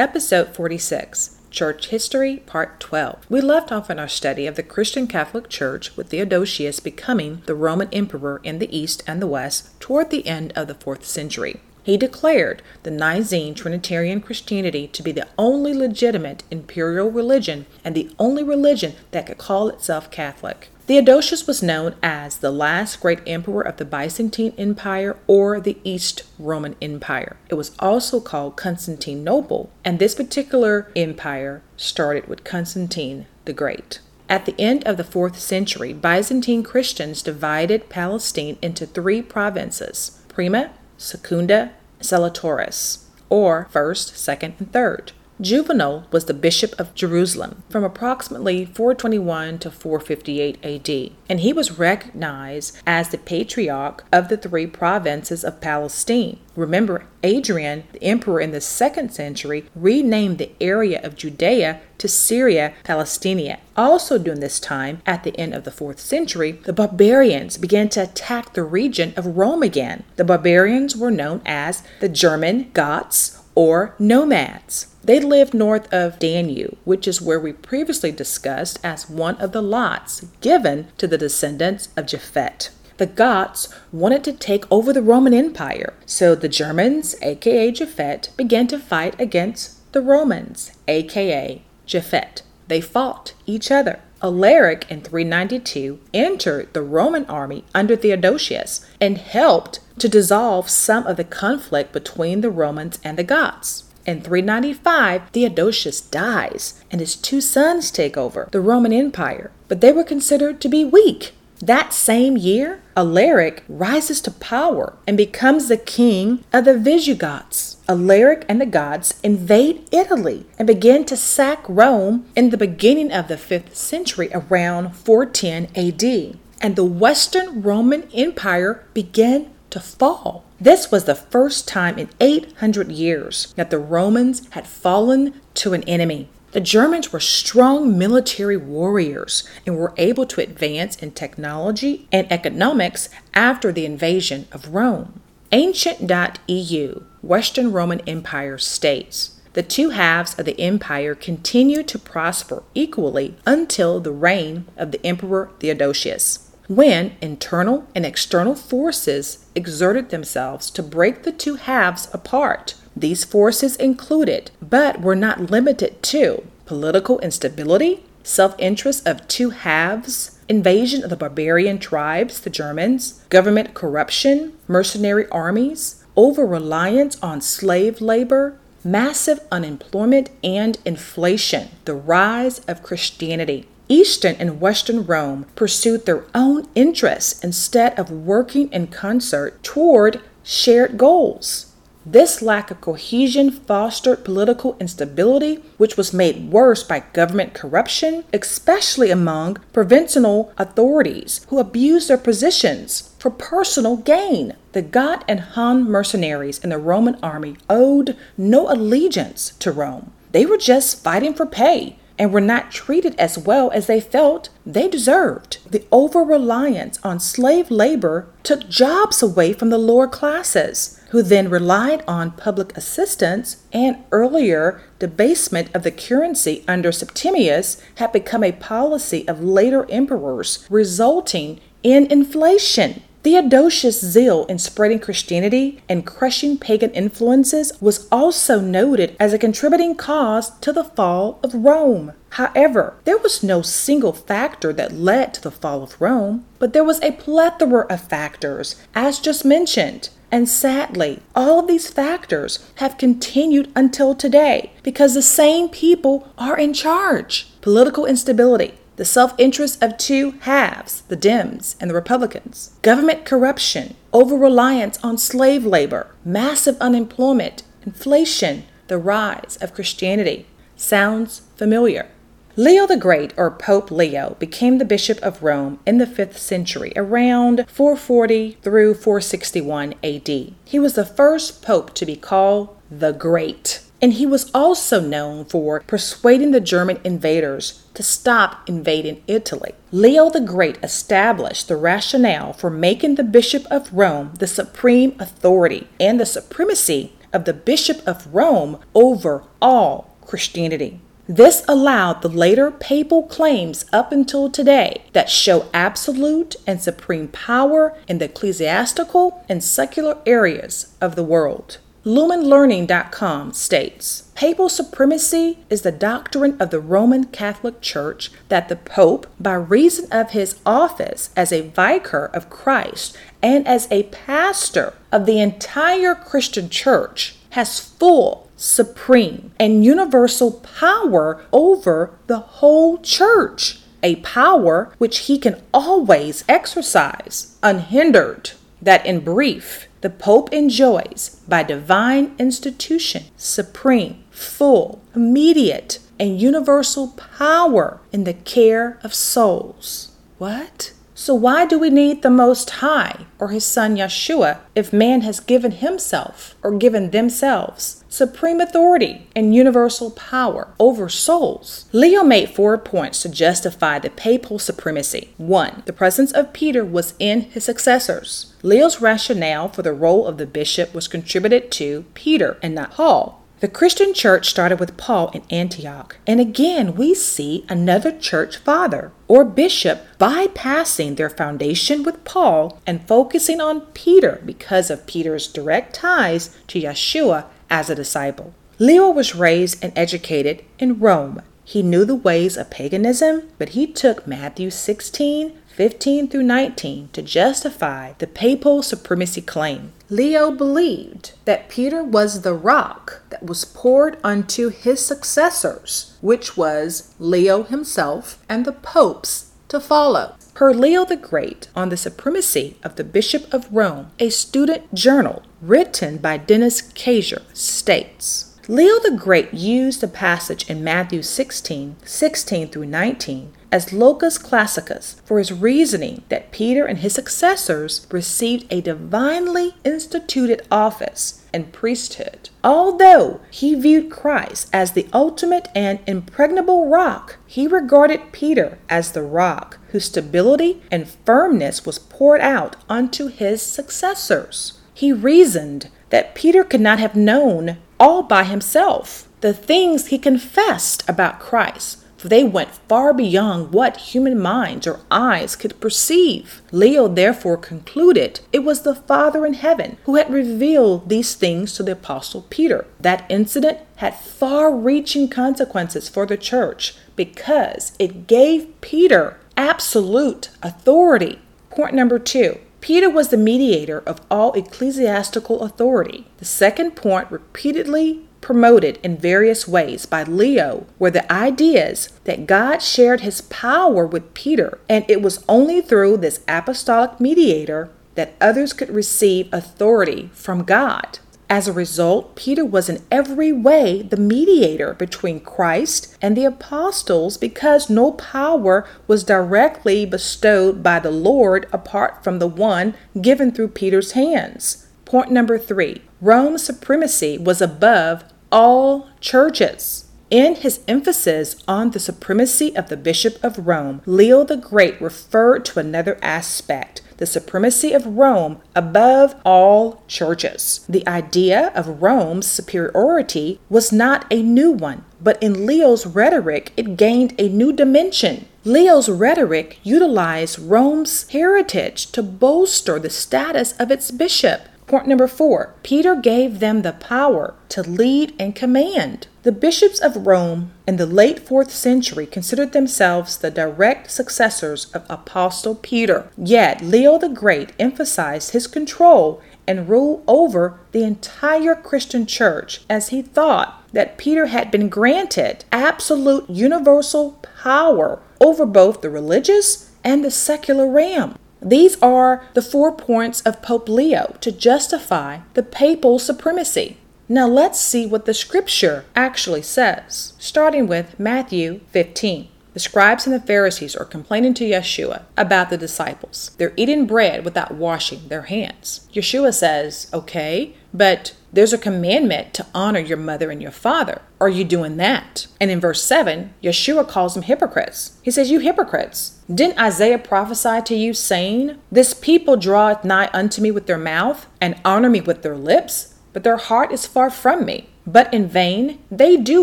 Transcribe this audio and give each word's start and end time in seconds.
Episode 0.00 0.54
46 0.54 1.36
Church 1.50 1.88
History, 1.88 2.38
Part 2.46 2.80
12. 2.80 3.26
We 3.28 3.42
left 3.42 3.70
off 3.70 3.90
in 3.90 3.98
our 3.98 4.08
study 4.08 4.46
of 4.46 4.54
the 4.56 4.62
Christian 4.62 5.06
Catholic 5.06 5.50
Church 5.50 5.94
with 5.94 6.08
Theodosius 6.08 6.80
becoming 6.80 7.42
the 7.44 7.54
Roman 7.54 7.90
Emperor 7.92 8.40
in 8.42 8.60
the 8.60 8.74
East 8.74 9.02
and 9.06 9.20
the 9.20 9.26
West 9.26 9.78
toward 9.78 10.08
the 10.08 10.26
end 10.26 10.54
of 10.56 10.68
the 10.68 10.74
4th 10.74 11.02
century. 11.02 11.60
He 11.82 11.98
declared 11.98 12.62
the 12.82 12.90
Nicene 12.90 13.54
Trinitarian 13.54 14.22
Christianity 14.22 14.88
to 14.88 15.02
be 15.02 15.12
the 15.12 15.28
only 15.36 15.74
legitimate 15.74 16.44
imperial 16.50 17.10
religion 17.10 17.66
and 17.84 17.94
the 17.94 18.10
only 18.18 18.42
religion 18.42 18.94
that 19.10 19.26
could 19.26 19.36
call 19.36 19.68
itself 19.68 20.10
Catholic. 20.10 20.70
Theodosius 20.90 21.46
was 21.46 21.62
known 21.62 21.94
as 22.02 22.38
the 22.38 22.50
last 22.50 23.00
great 23.00 23.20
emperor 23.24 23.62
of 23.62 23.76
the 23.76 23.84
Byzantine 23.84 24.52
Empire 24.58 25.16
or 25.28 25.60
the 25.60 25.78
East 25.84 26.24
Roman 26.36 26.74
Empire. 26.82 27.36
It 27.48 27.54
was 27.54 27.70
also 27.78 28.18
called 28.18 28.56
Constantinople, 28.56 29.70
and 29.84 30.00
this 30.00 30.16
particular 30.16 30.90
empire 30.96 31.62
started 31.76 32.26
with 32.26 32.42
Constantine 32.42 33.26
the 33.44 33.52
Great. 33.52 34.00
At 34.28 34.46
the 34.46 34.60
end 34.60 34.82
of 34.84 34.96
the 34.96 35.04
4th 35.04 35.36
century, 35.36 35.92
Byzantine 35.92 36.64
Christians 36.64 37.22
divided 37.22 37.88
Palestine 37.88 38.58
into 38.60 38.84
three 38.84 39.22
provinces 39.22 40.20
Prima, 40.26 40.72
Secunda, 40.98 41.70
Salutaris, 42.00 43.04
or 43.28 43.68
first, 43.70 44.18
second, 44.18 44.54
and 44.58 44.72
third. 44.72 45.12
Juvenal 45.40 46.04
was 46.10 46.26
the 46.26 46.34
bishop 46.34 46.78
of 46.78 46.94
Jerusalem 46.94 47.62
from 47.70 47.82
approximately 47.82 48.66
421 48.66 49.58
to 49.60 49.70
458 49.70 50.58
AD, 50.62 51.12
and 51.30 51.40
he 51.40 51.52
was 51.54 51.78
recognized 51.78 52.76
as 52.86 53.08
the 53.08 53.16
patriarch 53.16 54.04
of 54.12 54.28
the 54.28 54.36
three 54.36 54.66
provinces 54.66 55.42
of 55.42 55.62
Palestine. 55.62 56.38
Remember, 56.54 57.06
Adrian, 57.22 57.84
the 57.92 58.02
emperor 58.02 58.38
in 58.38 58.50
the 58.50 58.60
second 58.60 59.14
century, 59.14 59.64
renamed 59.74 60.36
the 60.36 60.52
area 60.60 61.00
of 61.02 61.16
Judea 61.16 61.80
to 61.96 62.06
Syria 62.08 62.74
Palestinia. 62.84 63.60
Also, 63.78 64.18
during 64.18 64.40
this 64.40 64.60
time, 64.60 65.00
at 65.06 65.24
the 65.24 65.34
end 65.38 65.54
of 65.54 65.64
the 65.64 65.70
fourth 65.70 66.00
century, 66.00 66.52
the 66.52 66.74
barbarians 66.74 67.56
began 67.56 67.88
to 67.90 68.02
attack 68.02 68.52
the 68.52 68.62
region 68.62 69.14
of 69.16 69.38
Rome 69.38 69.62
again. 69.62 70.04
The 70.16 70.24
barbarians 70.24 70.96
were 70.96 71.10
known 71.10 71.40
as 71.46 71.82
the 72.00 72.10
German 72.10 72.70
Goths 72.74 73.38
or 73.54 73.94
nomads. 73.98 74.89
They 75.02 75.20
lived 75.20 75.54
north 75.54 75.92
of 75.92 76.18
Danube, 76.18 76.76
which 76.84 77.08
is 77.08 77.22
where 77.22 77.40
we 77.40 77.52
previously 77.52 78.12
discussed 78.12 78.78
as 78.84 79.08
one 79.08 79.36
of 79.36 79.52
the 79.52 79.62
lots 79.62 80.26
given 80.40 80.88
to 80.98 81.06
the 81.06 81.18
descendants 81.18 81.88
of 81.96 82.06
Japhet. 82.06 82.70
The 82.98 83.06
Goths 83.06 83.68
wanted 83.92 84.24
to 84.24 84.32
take 84.32 84.70
over 84.70 84.92
the 84.92 85.00
Roman 85.00 85.32
Empire, 85.32 85.94
so 86.04 86.34
the 86.34 86.50
Germans, 86.50 87.16
aka 87.22 87.72
Japhet, 87.72 88.36
began 88.36 88.66
to 88.66 88.78
fight 88.78 89.18
against 89.18 89.90
the 89.92 90.02
Romans, 90.02 90.72
aka 90.86 91.62
Japhet. 91.86 92.42
They 92.68 92.82
fought 92.82 93.32
each 93.46 93.70
other. 93.70 94.00
Alaric 94.22 94.84
in 94.90 95.00
392 95.00 95.98
entered 96.12 96.74
the 96.74 96.82
Roman 96.82 97.24
army 97.24 97.64
under 97.74 97.96
Theodosius 97.96 98.86
and 99.00 99.16
helped 99.16 99.80
to 99.98 100.10
dissolve 100.10 100.68
some 100.68 101.06
of 101.06 101.16
the 101.16 101.24
conflict 101.24 101.92
between 101.92 102.42
the 102.42 102.50
Romans 102.50 102.98
and 103.02 103.16
the 103.16 103.24
Goths. 103.24 103.84
In 104.06 104.22
395, 104.22 105.30
Theodosius 105.30 106.00
dies, 106.00 106.82
and 106.90 107.00
his 107.00 107.16
two 107.16 107.40
sons 107.40 107.90
take 107.90 108.16
over 108.16 108.48
the 108.50 108.60
Roman 108.60 108.92
Empire, 108.92 109.50
but 109.68 109.80
they 109.80 109.92
were 109.92 110.04
considered 110.04 110.60
to 110.60 110.68
be 110.68 110.84
weak. 110.84 111.32
That 111.62 111.92
same 111.92 112.38
year, 112.38 112.80
Alaric 112.96 113.64
rises 113.68 114.22
to 114.22 114.30
power 114.30 114.94
and 115.06 115.16
becomes 115.16 115.68
the 115.68 115.76
king 115.76 116.42
of 116.54 116.64
the 116.64 116.78
Visigoths. 116.78 117.76
Alaric 117.86 118.46
and 118.48 118.60
the 118.60 118.66
Goths 118.66 119.20
invade 119.22 119.86
Italy 119.92 120.46
and 120.58 120.66
begin 120.66 121.04
to 121.04 121.18
sack 121.18 121.62
Rome 121.68 122.26
in 122.34 122.48
the 122.48 122.56
beginning 122.56 123.12
of 123.12 123.28
the 123.28 123.34
5th 123.34 123.74
century 123.74 124.30
around 124.32 124.96
410 124.96 125.68
AD. 125.76 126.38
And 126.62 126.76
the 126.76 126.84
Western 126.84 127.60
Roman 127.60 128.08
Empire 128.14 128.86
began 128.94 129.50
to 129.68 129.80
fall. 129.80 130.44
This 130.60 130.90
was 130.90 131.04
the 131.04 131.14
first 131.14 131.66
time 131.66 131.98
in 131.98 132.10
800 132.20 132.92
years 132.92 133.54
that 133.56 133.70
the 133.70 133.78
Romans 133.78 134.46
had 134.50 134.66
fallen 134.66 135.40
to 135.54 135.72
an 135.72 135.82
enemy. 135.84 136.28
The 136.52 136.60
Germans 136.60 137.12
were 137.12 137.20
strong 137.20 137.96
military 137.96 138.58
warriors 138.58 139.48
and 139.64 139.78
were 139.78 139.94
able 139.96 140.26
to 140.26 140.42
advance 140.42 140.96
in 140.96 141.12
technology 141.12 142.06
and 142.12 142.30
economics 142.30 143.08
after 143.32 143.72
the 143.72 143.86
invasion 143.86 144.48
of 144.52 144.74
Rome. 144.74 145.22
Ancient.eu, 145.50 147.04
Western 147.22 147.72
Roman 147.72 148.00
Empire 148.00 148.58
states 148.58 149.40
the 149.54 149.62
two 149.62 149.90
halves 149.90 150.38
of 150.38 150.44
the 150.44 150.60
empire 150.60 151.14
continued 151.14 151.88
to 151.88 151.98
prosper 151.98 152.62
equally 152.74 153.34
until 153.46 153.98
the 153.98 154.12
reign 154.12 154.66
of 154.76 154.92
the 154.92 155.04
Emperor 155.04 155.50
Theodosius 155.58 156.49
when 156.70 157.10
internal 157.20 157.84
and 157.96 158.06
external 158.06 158.54
forces 158.54 159.44
exerted 159.56 160.10
themselves 160.10 160.70
to 160.70 160.80
break 160.84 161.24
the 161.24 161.32
two 161.32 161.56
halves 161.56 162.08
apart. 162.12 162.76
These 162.94 163.24
forces 163.24 163.74
included, 163.74 164.52
but 164.62 165.00
were 165.00 165.16
not 165.16 165.50
limited 165.50 166.00
to, 166.04 166.46
political 166.66 167.18
instability, 167.18 168.04
self 168.22 168.54
interest 168.56 169.04
of 169.04 169.26
two 169.26 169.50
halves, 169.50 170.38
invasion 170.48 171.02
of 171.02 171.10
the 171.10 171.16
barbarian 171.16 171.80
tribes, 171.80 172.40
the 172.40 172.50
Germans, 172.50 173.24
government 173.30 173.74
corruption, 173.74 174.52
mercenary 174.68 175.28
armies, 175.30 176.04
over 176.14 176.46
reliance 176.46 177.20
on 177.20 177.40
slave 177.40 178.00
labor, 178.00 178.56
massive 178.84 179.40
unemployment, 179.50 180.30
and 180.44 180.78
inflation, 180.84 181.70
the 181.84 181.94
rise 181.94 182.60
of 182.60 182.84
Christianity. 182.84 183.66
Eastern 183.90 184.36
and 184.38 184.60
Western 184.60 185.04
Rome 185.04 185.46
pursued 185.56 186.06
their 186.06 186.24
own 186.32 186.68
interests 186.76 187.42
instead 187.42 187.98
of 187.98 188.08
working 188.08 188.72
in 188.72 188.86
concert 188.86 189.60
toward 189.64 190.20
shared 190.44 190.96
goals. 190.96 191.74
This 192.06 192.40
lack 192.40 192.70
of 192.70 192.80
cohesion 192.80 193.50
fostered 193.50 194.24
political 194.24 194.76
instability, 194.80 195.56
which 195.76 195.96
was 195.96 196.14
made 196.14 196.52
worse 196.52 196.84
by 196.84 197.02
government 197.12 197.52
corruption, 197.52 198.24
especially 198.32 199.10
among 199.10 199.58
provincial 199.72 200.52
authorities 200.56 201.44
who 201.48 201.58
abused 201.58 202.08
their 202.08 202.16
positions 202.16 203.12
for 203.18 203.30
personal 203.30 203.96
gain. 203.96 204.54
The 204.72 204.82
Goth 204.82 205.24
and 205.26 205.40
Hun 205.40 205.82
mercenaries 205.82 206.60
in 206.60 206.70
the 206.70 206.78
Roman 206.78 207.16
army 207.24 207.56
owed 207.68 208.16
no 208.38 208.72
allegiance 208.72 209.52
to 209.58 209.72
Rome. 209.72 210.12
They 210.30 210.46
were 210.46 210.58
just 210.58 211.02
fighting 211.02 211.34
for 211.34 211.44
pay 211.44 211.96
and 212.20 212.34
were 212.34 212.40
not 212.40 212.70
treated 212.70 213.14
as 213.18 213.38
well 213.38 213.70
as 213.70 213.86
they 213.86 213.98
felt 213.98 214.50
they 214.66 214.86
deserved. 214.86 215.56
The 215.70 215.86
over 215.90 216.20
reliance 216.20 216.98
on 217.02 217.18
slave 217.18 217.70
labor 217.70 218.28
took 218.42 218.68
jobs 218.68 219.22
away 219.22 219.54
from 219.54 219.70
the 219.70 219.78
lower 219.78 220.06
classes, 220.06 221.00
who 221.12 221.22
then 221.22 221.48
relied 221.48 222.04
on 222.06 222.32
public 222.32 222.76
assistance, 222.76 223.64
and 223.72 224.04
earlier 224.12 224.82
debasement 224.98 225.74
of 225.74 225.82
the 225.82 225.90
currency 225.90 226.62
under 226.68 226.92
Septimius 226.92 227.82
had 227.94 228.12
become 228.12 228.44
a 228.44 228.52
policy 228.52 229.26
of 229.26 229.42
later 229.42 229.86
emperors, 229.90 230.66
resulting 230.68 231.58
in 231.82 232.04
inflation. 232.12 233.02
Theodosius' 233.22 234.00
zeal 234.00 234.46
in 234.46 234.58
spreading 234.58 234.98
Christianity 234.98 235.82
and 235.90 236.06
crushing 236.06 236.56
pagan 236.56 236.90
influences 236.92 237.70
was 237.78 238.08
also 238.10 238.60
noted 238.60 239.14
as 239.20 239.34
a 239.34 239.38
contributing 239.38 239.94
cause 239.94 240.58
to 240.60 240.72
the 240.72 240.84
fall 240.84 241.38
of 241.42 241.54
Rome. 241.54 242.12
However, 242.30 242.94
there 243.04 243.18
was 243.18 243.42
no 243.42 243.60
single 243.60 244.14
factor 244.14 244.72
that 244.72 244.92
led 244.92 245.34
to 245.34 245.42
the 245.42 245.50
fall 245.50 245.82
of 245.82 246.00
Rome, 246.00 246.46
but 246.58 246.72
there 246.72 246.84
was 246.84 247.02
a 247.02 247.12
plethora 247.12 247.86
of 247.90 248.00
factors, 248.00 248.76
as 248.94 249.18
just 249.18 249.44
mentioned. 249.44 250.08
And 250.32 250.48
sadly, 250.48 251.20
all 251.34 251.58
of 251.58 251.66
these 251.66 251.90
factors 251.90 252.64
have 252.76 252.96
continued 252.96 253.70
until 253.74 254.14
today 254.14 254.72
because 254.82 255.12
the 255.12 255.22
same 255.22 255.68
people 255.68 256.32
are 256.38 256.56
in 256.56 256.72
charge. 256.72 257.52
Political 257.60 258.06
instability, 258.06 258.74
the 259.00 259.04
self 259.06 259.32
interest 259.38 259.82
of 259.82 259.96
two 259.96 260.32
halves, 260.40 261.00
the 261.08 261.16
Dems 261.16 261.74
and 261.80 261.88
the 261.88 261.94
Republicans, 261.94 262.72
government 262.82 263.24
corruption, 263.24 263.94
over 264.12 264.36
reliance 264.36 265.02
on 265.02 265.16
slave 265.16 265.64
labor, 265.64 266.14
massive 266.22 266.76
unemployment, 266.82 267.62
inflation, 267.86 268.64
the 268.88 268.98
rise 268.98 269.56
of 269.62 269.72
Christianity. 269.72 270.44
Sounds 270.76 271.40
familiar. 271.56 272.08
Leo 272.56 272.86
the 272.86 272.98
Great, 272.98 273.32
or 273.38 273.50
Pope 273.50 273.90
Leo, 273.90 274.36
became 274.38 274.76
the 274.76 274.84
Bishop 274.84 275.18
of 275.22 275.42
Rome 275.42 275.80
in 275.86 275.96
the 275.96 276.04
5th 276.04 276.36
century, 276.36 276.92
around 276.94 277.64
440 277.70 278.58
through 278.60 278.92
461 278.92 279.94
AD. 280.04 280.28
He 280.62 280.78
was 280.78 280.92
the 280.92 281.06
first 281.06 281.62
pope 281.62 281.94
to 281.94 282.04
be 282.04 282.16
called 282.16 282.76
the 282.90 283.12
Great 283.12 283.80
and 284.02 284.14
he 284.14 284.26
was 284.26 284.50
also 284.52 285.00
known 285.00 285.44
for 285.44 285.80
persuading 285.86 286.52
the 286.52 286.60
German 286.60 286.98
invaders 287.04 287.84
to 287.94 288.02
stop 288.02 288.68
invading 288.68 289.22
Italy. 289.26 289.72
Leo 289.92 290.30
the 290.30 290.40
Great 290.40 290.78
established 290.82 291.68
the 291.68 291.76
rationale 291.76 292.52
for 292.52 292.70
making 292.70 293.16
the 293.16 293.24
Bishop 293.24 293.66
of 293.70 293.92
Rome 293.92 294.32
the 294.38 294.46
supreme 294.46 295.14
authority 295.18 295.88
and 295.98 296.18
the 296.18 296.26
supremacy 296.26 297.12
of 297.32 297.44
the 297.44 297.54
Bishop 297.54 298.06
of 298.06 298.32
Rome 298.32 298.78
over 298.94 299.44
all 299.60 300.16
Christianity. 300.22 301.00
This 301.28 301.62
allowed 301.68 302.22
the 302.22 302.28
later 302.28 302.72
papal 302.72 303.22
claims 303.22 303.84
up 303.92 304.10
until 304.10 304.50
today 304.50 305.04
that 305.12 305.30
show 305.30 305.68
absolute 305.72 306.56
and 306.66 306.82
supreme 306.82 307.28
power 307.28 307.96
in 308.08 308.18
the 308.18 308.24
ecclesiastical 308.24 309.44
and 309.48 309.62
secular 309.62 310.18
areas 310.26 310.96
of 311.00 311.14
the 311.14 311.22
world. 311.22 311.78
LumenLearning.com 312.04 313.52
states 313.52 314.30
Papal 314.34 314.70
supremacy 314.70 315.58
is 315.68 315.82
the 315.82 315.92
doctrine 315.92 316.56
of 316.58 316.70
the 316.70 316.80
Roman 316.80 317.24
Catholic 317.24 317.82
Church 317.82 318.30
that 318.48 318.70
the 318.70 318.76
Pope, 318.76 319.26
by 319.38 319.54
reason 319.54 320.10
of 320.10 320.30
his 320.30 320.58
office 320.64 321.28
as 321.36 321.52
a 321.52 321.68
vicar 321.68 322.30
of 322.32 322.48
Christ 322.48 323.18
and 323.42 323.68
as 323.68 323.86
a 323.90 324.04
pastor 324.04 324.94
of 325.12 325.26
the 325.26 325.40
entire 325.40 326.14
Christian 326.14 326.70
Church, 326.70 327.36
has 327.50 327.80
full 327.80 328.50
supreme, 328.60 329.52
and 329.58 329.84
universal 329.84 330.52
power 330.52 331.42
over 331.52 332.12
the 332.26 332.38
whole 332.38 332.98
church, 332.98 333.80
a 334.02 334.16
power 334.16 334.92
which 334.98 335.20
he 335.20 335.38
can 335.38 335.60
always 335.72 336.44
exercise 336.48 337.56
unhindered. 337.62 338.52
That, 338.82 339.04
in 339.04 339.20
brief, 339.20 339.88
the 340.00 340.10
Pope 340.10 340.52
enjoys 340.52 341.39
by 341.50 341.62
divine 341.62 342.34
institution 342.38 343.24
supreme, 343.36 344.24
full, 344.30 345.02
immediate, 345.14 345.98
and 346.18 346.40
universal 346.40 347.08
power 347.08 348.00
in 348.12 348.24
the 348.24 348.34
care 348.34 348.98
of 349.02 349.12
souls. 349.12 350.12
What? 350.38 350.92
So, 351.20 351.34
why 351.34 351.66
do 351.66 351.78
we 351.78 351.90
need 351.90 352.22
the 352.22 352.30
Most 352.30 352.70
High 352.80 353.26
or 353.38 353.48
His 353.48 353.66
Son 353.66 353.94
Yeshua 353.94 354.60
if 354.74 354.90
man 354.90 355.20
has 355.20 355.38
given 355.38 355.72
himself 355.72 356.54
or 356.62 356.72
given 356.78 357.10
themselves 357.10 358.02
supreme 358.08 358.58
authority 358.58 359.28
and 359.36 359.54
universal 359.54 360.12
power 360.12 360.68
over 360.78 361.10
souls? 361.10 361.84
Leo 361.92 362.24
made 362.24 362.48
four 362.48 362.78
points 362.78 363.20
to 363.20 363.28
justify 363.28 363.98
the 363.98 364.08
papal 364.08 364.58
supremacy. 364.58 365.34
One, 365.36 365.82
the 365.84 365.92
presence 365.92 366.32
of 366.32 366.54
Peter 366.54 366.86
was 366.86 367.12
in 367.18 367.42
his 367.42 367.64
successors. 367.64 368.54
Leo's 368.62 369.02
rationale 369.02 369.68
for 369.68 369.82
the 369.82 369.92
role 369.92 370.26
of 370.26 370.38
the 370.38 370.46
bishop 370.46 370.94
was 370.94 371.06
contributed 371.06 371.70
to 371.72 372.06
Peter 372.14 372.56
and 372.62 372.74
not 372.74 372.92
Paul. 372.92 373.39
The 373.60 373.68
Christian 373.68 374.14
church 374.14 374.48
started 374.48 374.80
with 374.80 374.96
Paul 374.96 375.28
in 375.34 375.42
Antioch, 375.50 376.16
and 376.26 376.40
again 376.40 376.94
we 376.94 377.14
see 377.14 377.66
another 377.68 378.10
church 378.10 378.56
father 378.56 379.12
or 379.28 379.44
bishop 379.44 380.06
bypassing 380.18 381.16
their 381.16 381.28
foundation 381.28 382.02
with 382.02 382.24
Paul 382.24 382.80
and 382.86 383.06
focusing 383.06 383.60
on 383.60 383.82
Peter 383.92 384.40
because 384.46 384.90
of 384.90 385.06
Peter's 385.06 385.46
direct 385.46 385.94
ties 385.94 386.56
to 386.68 386.80
Yeshua 386.80 387.44
as 387.68 387.90
a 387.90 387.94
disciple. 387.94 388.54
Leo 388.78 389.10
was 389.10 389.34
raised 389.34 389.84
and 389.84 389.92
educated 389.94 390.64
in 390.78 390.98
Rome. 390.98 391.42
He 391.62 391.82
knew 391.82 392.06
the 392.06 392.14
ways 392.14 392.56
of 392.56 392.70
paganism, 392.70 393.50
but 393.58 393.70
he 393.70 393.86
took 393.86 394.26
Matthew 394.26 394.70
16, 394.70 395.52
15 395.76 396.28
through 396.28 396.44
19 396.44 397.10
to 397.12 397.20
justify 397.20 398.14
the 398.20 398.26
papal 398.26 398.82
supremacy 398.82 399.42
claim. 399.42 399.92
Leo 400.12 400.50
believed 400.50 401.34
that 401.44 401.68
Peter 401.68 402.02
was 402.02 402.42
the 402.42 402.52
rock 402.52 403.22
that 403.30 403.44
was 403.44 403.64
poured 403.64 404.18
unto 404.24 404.68
his 404.68 405.04
successors, 405.06 406.16
which 406.20 406.56
was 406.56 407.14
Leo 407.20 407.62
himself 407.62 408.44
and 408.48 408.64
the 408.64 408.72
popes 408.72 409.52
to 409.68 409.78
follow. 409.78 410.34
Per 410.52 410.74
Leo 410.74 411.04
the 411.04 411.14
Great 411.16 411.68
on 411.76 411.90
the 411.90 411.96
supremacy 411.96 412.76
of 412.82 412.96
the 412.96 413.04
Bishop 413.04 413.54
of 413.54 413.72
Rome, 413.72 414.10
a 414.18 414.30
student 414.30 414.92
journal 414.92 415.44
written 415.62 416.16
by 416.16 416.36
Dennis 416.36 416.82
Kaiser 416.82 417.42
states 417.52 418.58
Leo 418.66 418.98
the 419.00 419.16
Great 419.16 419.54
used 419.54 420.02
a 420.02 420.08
passage 420.08 420.68
in 420.68 420.82
Matthew 420.82 421.22
16 421.22 421.96
16 422.04 422.68
through 422.68 422.86
19 422.86 423.52
as 423.72 423.92
locus 423.92 424.38
classicus 424.38 425.20
for 425.24 425.38
his 425.38 425.52
reasoning 425.52 426.22
that 426.28 426.50
Peter 426.50 426.84
and 426.84 426.98
his 426.98 427.14
successors 427.14 428.06
received 428.10 428.66
a 428.70 428.80
divinely 428.80 429.74
instituted 429.84 430.62
office 430.70 431.44
and 431.52 431.72
priesthood. 431.72 432.50
Although 432.62 433.40
he 433.50 433.74
viewed 433.74 434.10
Christ 434.10 434.68
as 434.72 434.92
the 434.92 435.08
ultimate 435.12 435.68
and 435.74 436.00
impregnable 436.06 436.88
rock, 436.88 437.38
he 437.46 437.66
regarded 437.66 438.32
Peter 438.32 438.78
as 438.88 439.12
the 439.12 439.22
rock 439.22 439.78
whose 439.88 440.04
stability 440.04 440.82
and 440.90 441.08
firmness 441.08 441.84
was 441.84 441.98
poured 441.98 442.40
out 442.40 442.76
unto 442.88 443.26
his 443.26 443.62
successors. 443.62 444.80
He 444.94 445.12
reasoned 445.12 445.90
that 446.10 446.34
Peter 446.34 446.64
could 446.64 446.80
not 446.80 446.98
have 446.98 447.16
known 447.16 447.78
all 447.98 448.22
by 448.22 448.44
himself 448.44 449.28
the 449.40 449.54
things 449.54 450.08
he 450.08 450.18
confessed 450.18 451.08
about 451.08 451.40
Christ 451.40 452.04
they 452.28 452.44
went 452.44 452.70
far 452.88 453.12
beyond 453.12 453.72
what 453.72 453.96
human 453.96 454.38
minds 454.38 454.86
or 454.86 455.00
eyes 455.10 455.56
could 455.56 455.80
perceive. 455.80 456.62
Leo 456.72 457.08
therefore 457.08 457.56
concluded 457.56 458.40
it 458.52 458.60
was 458.60 458.82
the 458.82 458.94
Father 458.94 459.46
in 459.46 459.54
heaven 459.54 459.96
who 460.04 460.16
had 460.16 460.32
revealed 460.32 461.08
these 461.08 461.34
things 461.34 461.72
to 461.74 461.82
the 461.82 461.92
Apostle 461.92 462.46
Peter. 462.50 462.86
That 463.00 463.24
incident 463.28 463.78
had 463.96 464.14
far 464.14 464.74
reaching 464.74 465.28
consequences 465.28 466.08
for 466.08 466.26
the 466.26 466.36
church 466.36 466.94
because 467.16 467.92
it 467.98 468.26
gave 468.26 468.80
Peter 468.80 469.38
absolute 469.56 470.50
authority. 470.62 471.38
Point 471.70 471.94
number 471.94 472.18
two. 472.18 472.58
Peter 472.80 473.10
was 473.10 473.28
the 473.28 473.36
mediator 473.36 474.02
of 474.06 474.22
all 474.30 474.54
ecclesiastical 474.54 475.62
authority. 475.62 476.26
The 476.38 476.46
second 476.46 476.96
point 476.96 477.30
repeatedly 477.30 478.26
promoted 478.40 478.98
in 479.02 479.16
various 479.16 479.68
ways 479.68 480.06
by 480.06 480.22
Leo 480.22 480.86
were 480.98 481.10
the 481.10 481.30
ideas 481.32 482.08
that 482.24 482.46
God 482.46 482.78
shared 482.78 483.20
his 483.20 483.42
power 483.42 484.06
with 484.06 484.34
Peter, 484.34 484.78
and 484.88 485.04
it 485.08 485.22
was 485.22 485.44
only 485.48 485.80
through 485.80 486.16
this 486.16 486.40
apostolic 486.48 487.20
mediator 487.20 487.90
that 488.14 488.34
others 488.40 488.72
could 488.72 488.90
receive 488.90 489.48
authority 489.52 490.30
from 490.32 490.64
God. 490.64 491.18
As 491.50 491.66
a 491.66 491.72
result, 491.72 492.36
Peter 492.36 492.64
was 492.64 492.88
in 492.88 493.02
every 493.10 493.50
way 493.50 494.02
the 494.02 494.16
mediator 494.16 494.94
between 494.94 495.40
Christ 495.40 496.16
and 496.22 496.36
the 496.36 496.44
apostles 496.44 497.36
because 497.36 497.90
no 497.90 498.12
power 498.12 498.86
was 499.08 499.24
directly 499.24 500.06
bestowed 500.06 500.80
by 500.80 501.00
the 501.00 501.10
Lord 501.10 501.66
apart 501.72 502.22
from 502.22 502.38
the 502.38 502.46
one 502.46 502.94
given 503.20 503.50
through 503.50 503.68
Peter's 503.68 504.12
hands. 504.12 504.86
Point 505.04 505.32
number 505.32 505.58
three 505.58 506.02
Rome's 506.20 506.62
supremacy 506.62 507.36
was 507.36 507.60
above 507.60 508.22
all 508.52 509.08
churches. 509.20 510.06
In 510.30 510.54
his 510.54 510.80
emphasis 510.86 511.56
on 511.66 511.90
the 511.90 511.98
supremacy 511.98 512.76
of 512.76 512.88
the 512.88 512.96
Bishop 512.96 513.42
of 513.42 513.66
Rome, 513.66 514.00
Leo 514.06 514.44
the 514.44 514.56
Great 514.56 515.00
referred 515.00 515.64
to 515.66 515.80
another 515.80 516.18
aspect 516.22 517.02
the 517.20 517.26
supremacy 517.26 517.92
of 517.92 518.06
Rome 518.06 518.62
above 518.74 519.36
all 519.44 520.02
churches. 520.08 520.86
The 520.88 521.06
idea 521.06 521.70
of 521.74 522.00
Rome's 522.00 522.46
superiority 522.46 523.60
was 523.68 523.92
not 523.92 524.24
a 524.30 524.42
new 524.42 524.70
one, 524.72 525.04
but 525.20 525.40
in 525.42 525.66
Leo's 525.66 526.06
rhetoric, 526.06 526.72
it 526.78 526.96
gained 526.96 527.34
a 527.38 527.50
new 527.50 527.74
dimension. 527.74 528.46
Leo's 528.64 529.10
rhetoric 529.10 529.80
utilized 529.82 530.58
Rome's 530.58 531.28
heritage 531.28 532.10
to 532.12 532.22
bolster 532.22 532.98
the 532.98 533.10
status 533.10 533.72
of 533.72 533.90
its 533.90 534.10
bishop. 534.10 534.62
Point 534.90 535.06
number 535.06 535.28
four 535.28 535.72
Peter 535.84 536.16
gave 536.16 536.58
them 536.58 536.82
the 536.82 536.92
power 536.92 537.54
to 537.68 537.80
lead 537.80 538.34
and 538.40 538.56
command. 538.56 539.28
The 539.44 539.52
bishops 539.52 540.00
of 540.00 540.26
Rome 540.26 540.72
in 540.84 540.96
the 540.96 541.06
late 541.06 541.38
fourth 541.38 541.70
century 541.70 542.26
considered 542.26 542.72
themselves 542.72 543.38
the 543.38 543.52
direct 543.52 544.10
successors 544.10 544.86
of 544.86 545.06
Apostle 545.08 545.76
Peter. 545.76 546.28
Yet 546.36 546.82
Leo 546.82 547.18
the 547.18 547.28
Great 547.28 547.70
emphasized 547.78 548.50
his 548.50 548.66
control 548.66 549.40
and 549.64 549.88
rule 549.88 550.24
over 550.26 550.80
the 550.90 551.04
entire 551.04 551.76
Christian 551.76 552.26
church 552.26 552.80
as 552.90 553.10
he 553.10 553.22
thought 553.22 553.84
that 553.92 554.18
Peter 554.18 554.46
had 554.46 554.72
been 554.72 554.88
granted 554.88 555.64
absolute 555.70 556.50
universal 556.50 557.38
power 557.62 558.18
over 558.40 558.66
both 558.66 559.02
the 559.02 559.10
religious 559.10 559.92
and 560.02 560.24
the 560.24 560.32
secular 560.32 560.90
realm. 560.90 561.36
These 561.62 562.00
are 562.00 562.48
the 562.54 562.62
four 562.62 562.90
points 562.92 563.42
of 563.42 563.62
Pope 563.62 563.88
Leo 563.88 564.36
to 564.40 564.50
justify 564.50 565.40
the 565.54 565.62
papal 565.62 566.18
supremacy. 566.18 566.96
Now 567.28 567.46
let's 567.46 567.78
see 567.78 568.06
what 568.06 568.24
the 568.24 568.34
scripture 568.34 569.04
actually 569.14 569.62
says, 569.62 570.32
starting 570.38 570.86
with 570.86 571.18
Matthew 571.20 571.80
15. 571.90 572.48
The 572.72 572.80
scribes 572.80 573.26
and 573.26 573.34
the 573.34 573.46
Pharisees 573.46 573.96
are 573.96 574.04
complaining 574.04 574.54
to 574.54 574.64
Yeshua 574.64 575.22
about 575.36 575.70
the 575.70 575.78
disciples. 575.78 576.52
They're 576.56 576.72
eating 576.76 577.06
bread 577.06 577.44
without 577.44 577.74
washing 577.74 578.28
their 578.28 578.42
hands. 578.42 579.08
Yeshua 579.12 579.52
says, 579.52 580.08
Okay, 580.14 580.74
but 580.92 581.34
there's 581.52 581.72
a 581.72 581.78
commandment 581.78 582.54
to 582.54 582.66
honor 582.74 583.00
your 583.00 583.16
mother 583.16 583.50
and 583.50 583.60
your 583.60 583.70
father. 583.72 584.22
Are 584.40 584.48
you 584.48 584.64
doing 584.64 584.96
that? 584.98 585.46
And 585.60 585.70
in 585.70 585.80
verse 585.80 586.02
7, 586.02 586.54
Yeshua 586.62 587.08
calls 587.08 587.34
them 587.34 587.42
hypocrites. 587.42 588.18
He 588.22 588.30
says, 588.30 588.50
You 588.50 588.60
hypocrites, 588.60 589.40
didn't 589.52 589.80
Isaiah 589.80 590.18
prophesy 590.18 590.80
to 590.82 590.94
you, 590.94 591.12
saying, 591.12 591.78
This 591.90 592.14
people 592.14 592.56
draweth 592.56 593.04
nigh 593.04 593.30
unto 593.32 593.60
me 593.60 593.70
with 593.70 593.86
their 593.86 593.98
mouth, 593.98 594.46
and 594.60 594.80
honor 594.84 595.10
me 595.10 595.20
with 595.20 595.42
their 595.42 595.56
lips, 595.56 596.14
but 596.32 596.44
their 596.44 596.56
heart 596.56 596.92
is 596.92 597.06
far 597.06 597.30
from 597.30 597.64
me. 597.64 597.88
But 598.06 598.32
in 598.32 598.48
vain 598.48 598.98
they 599.10 599.36
do 599.36 599.62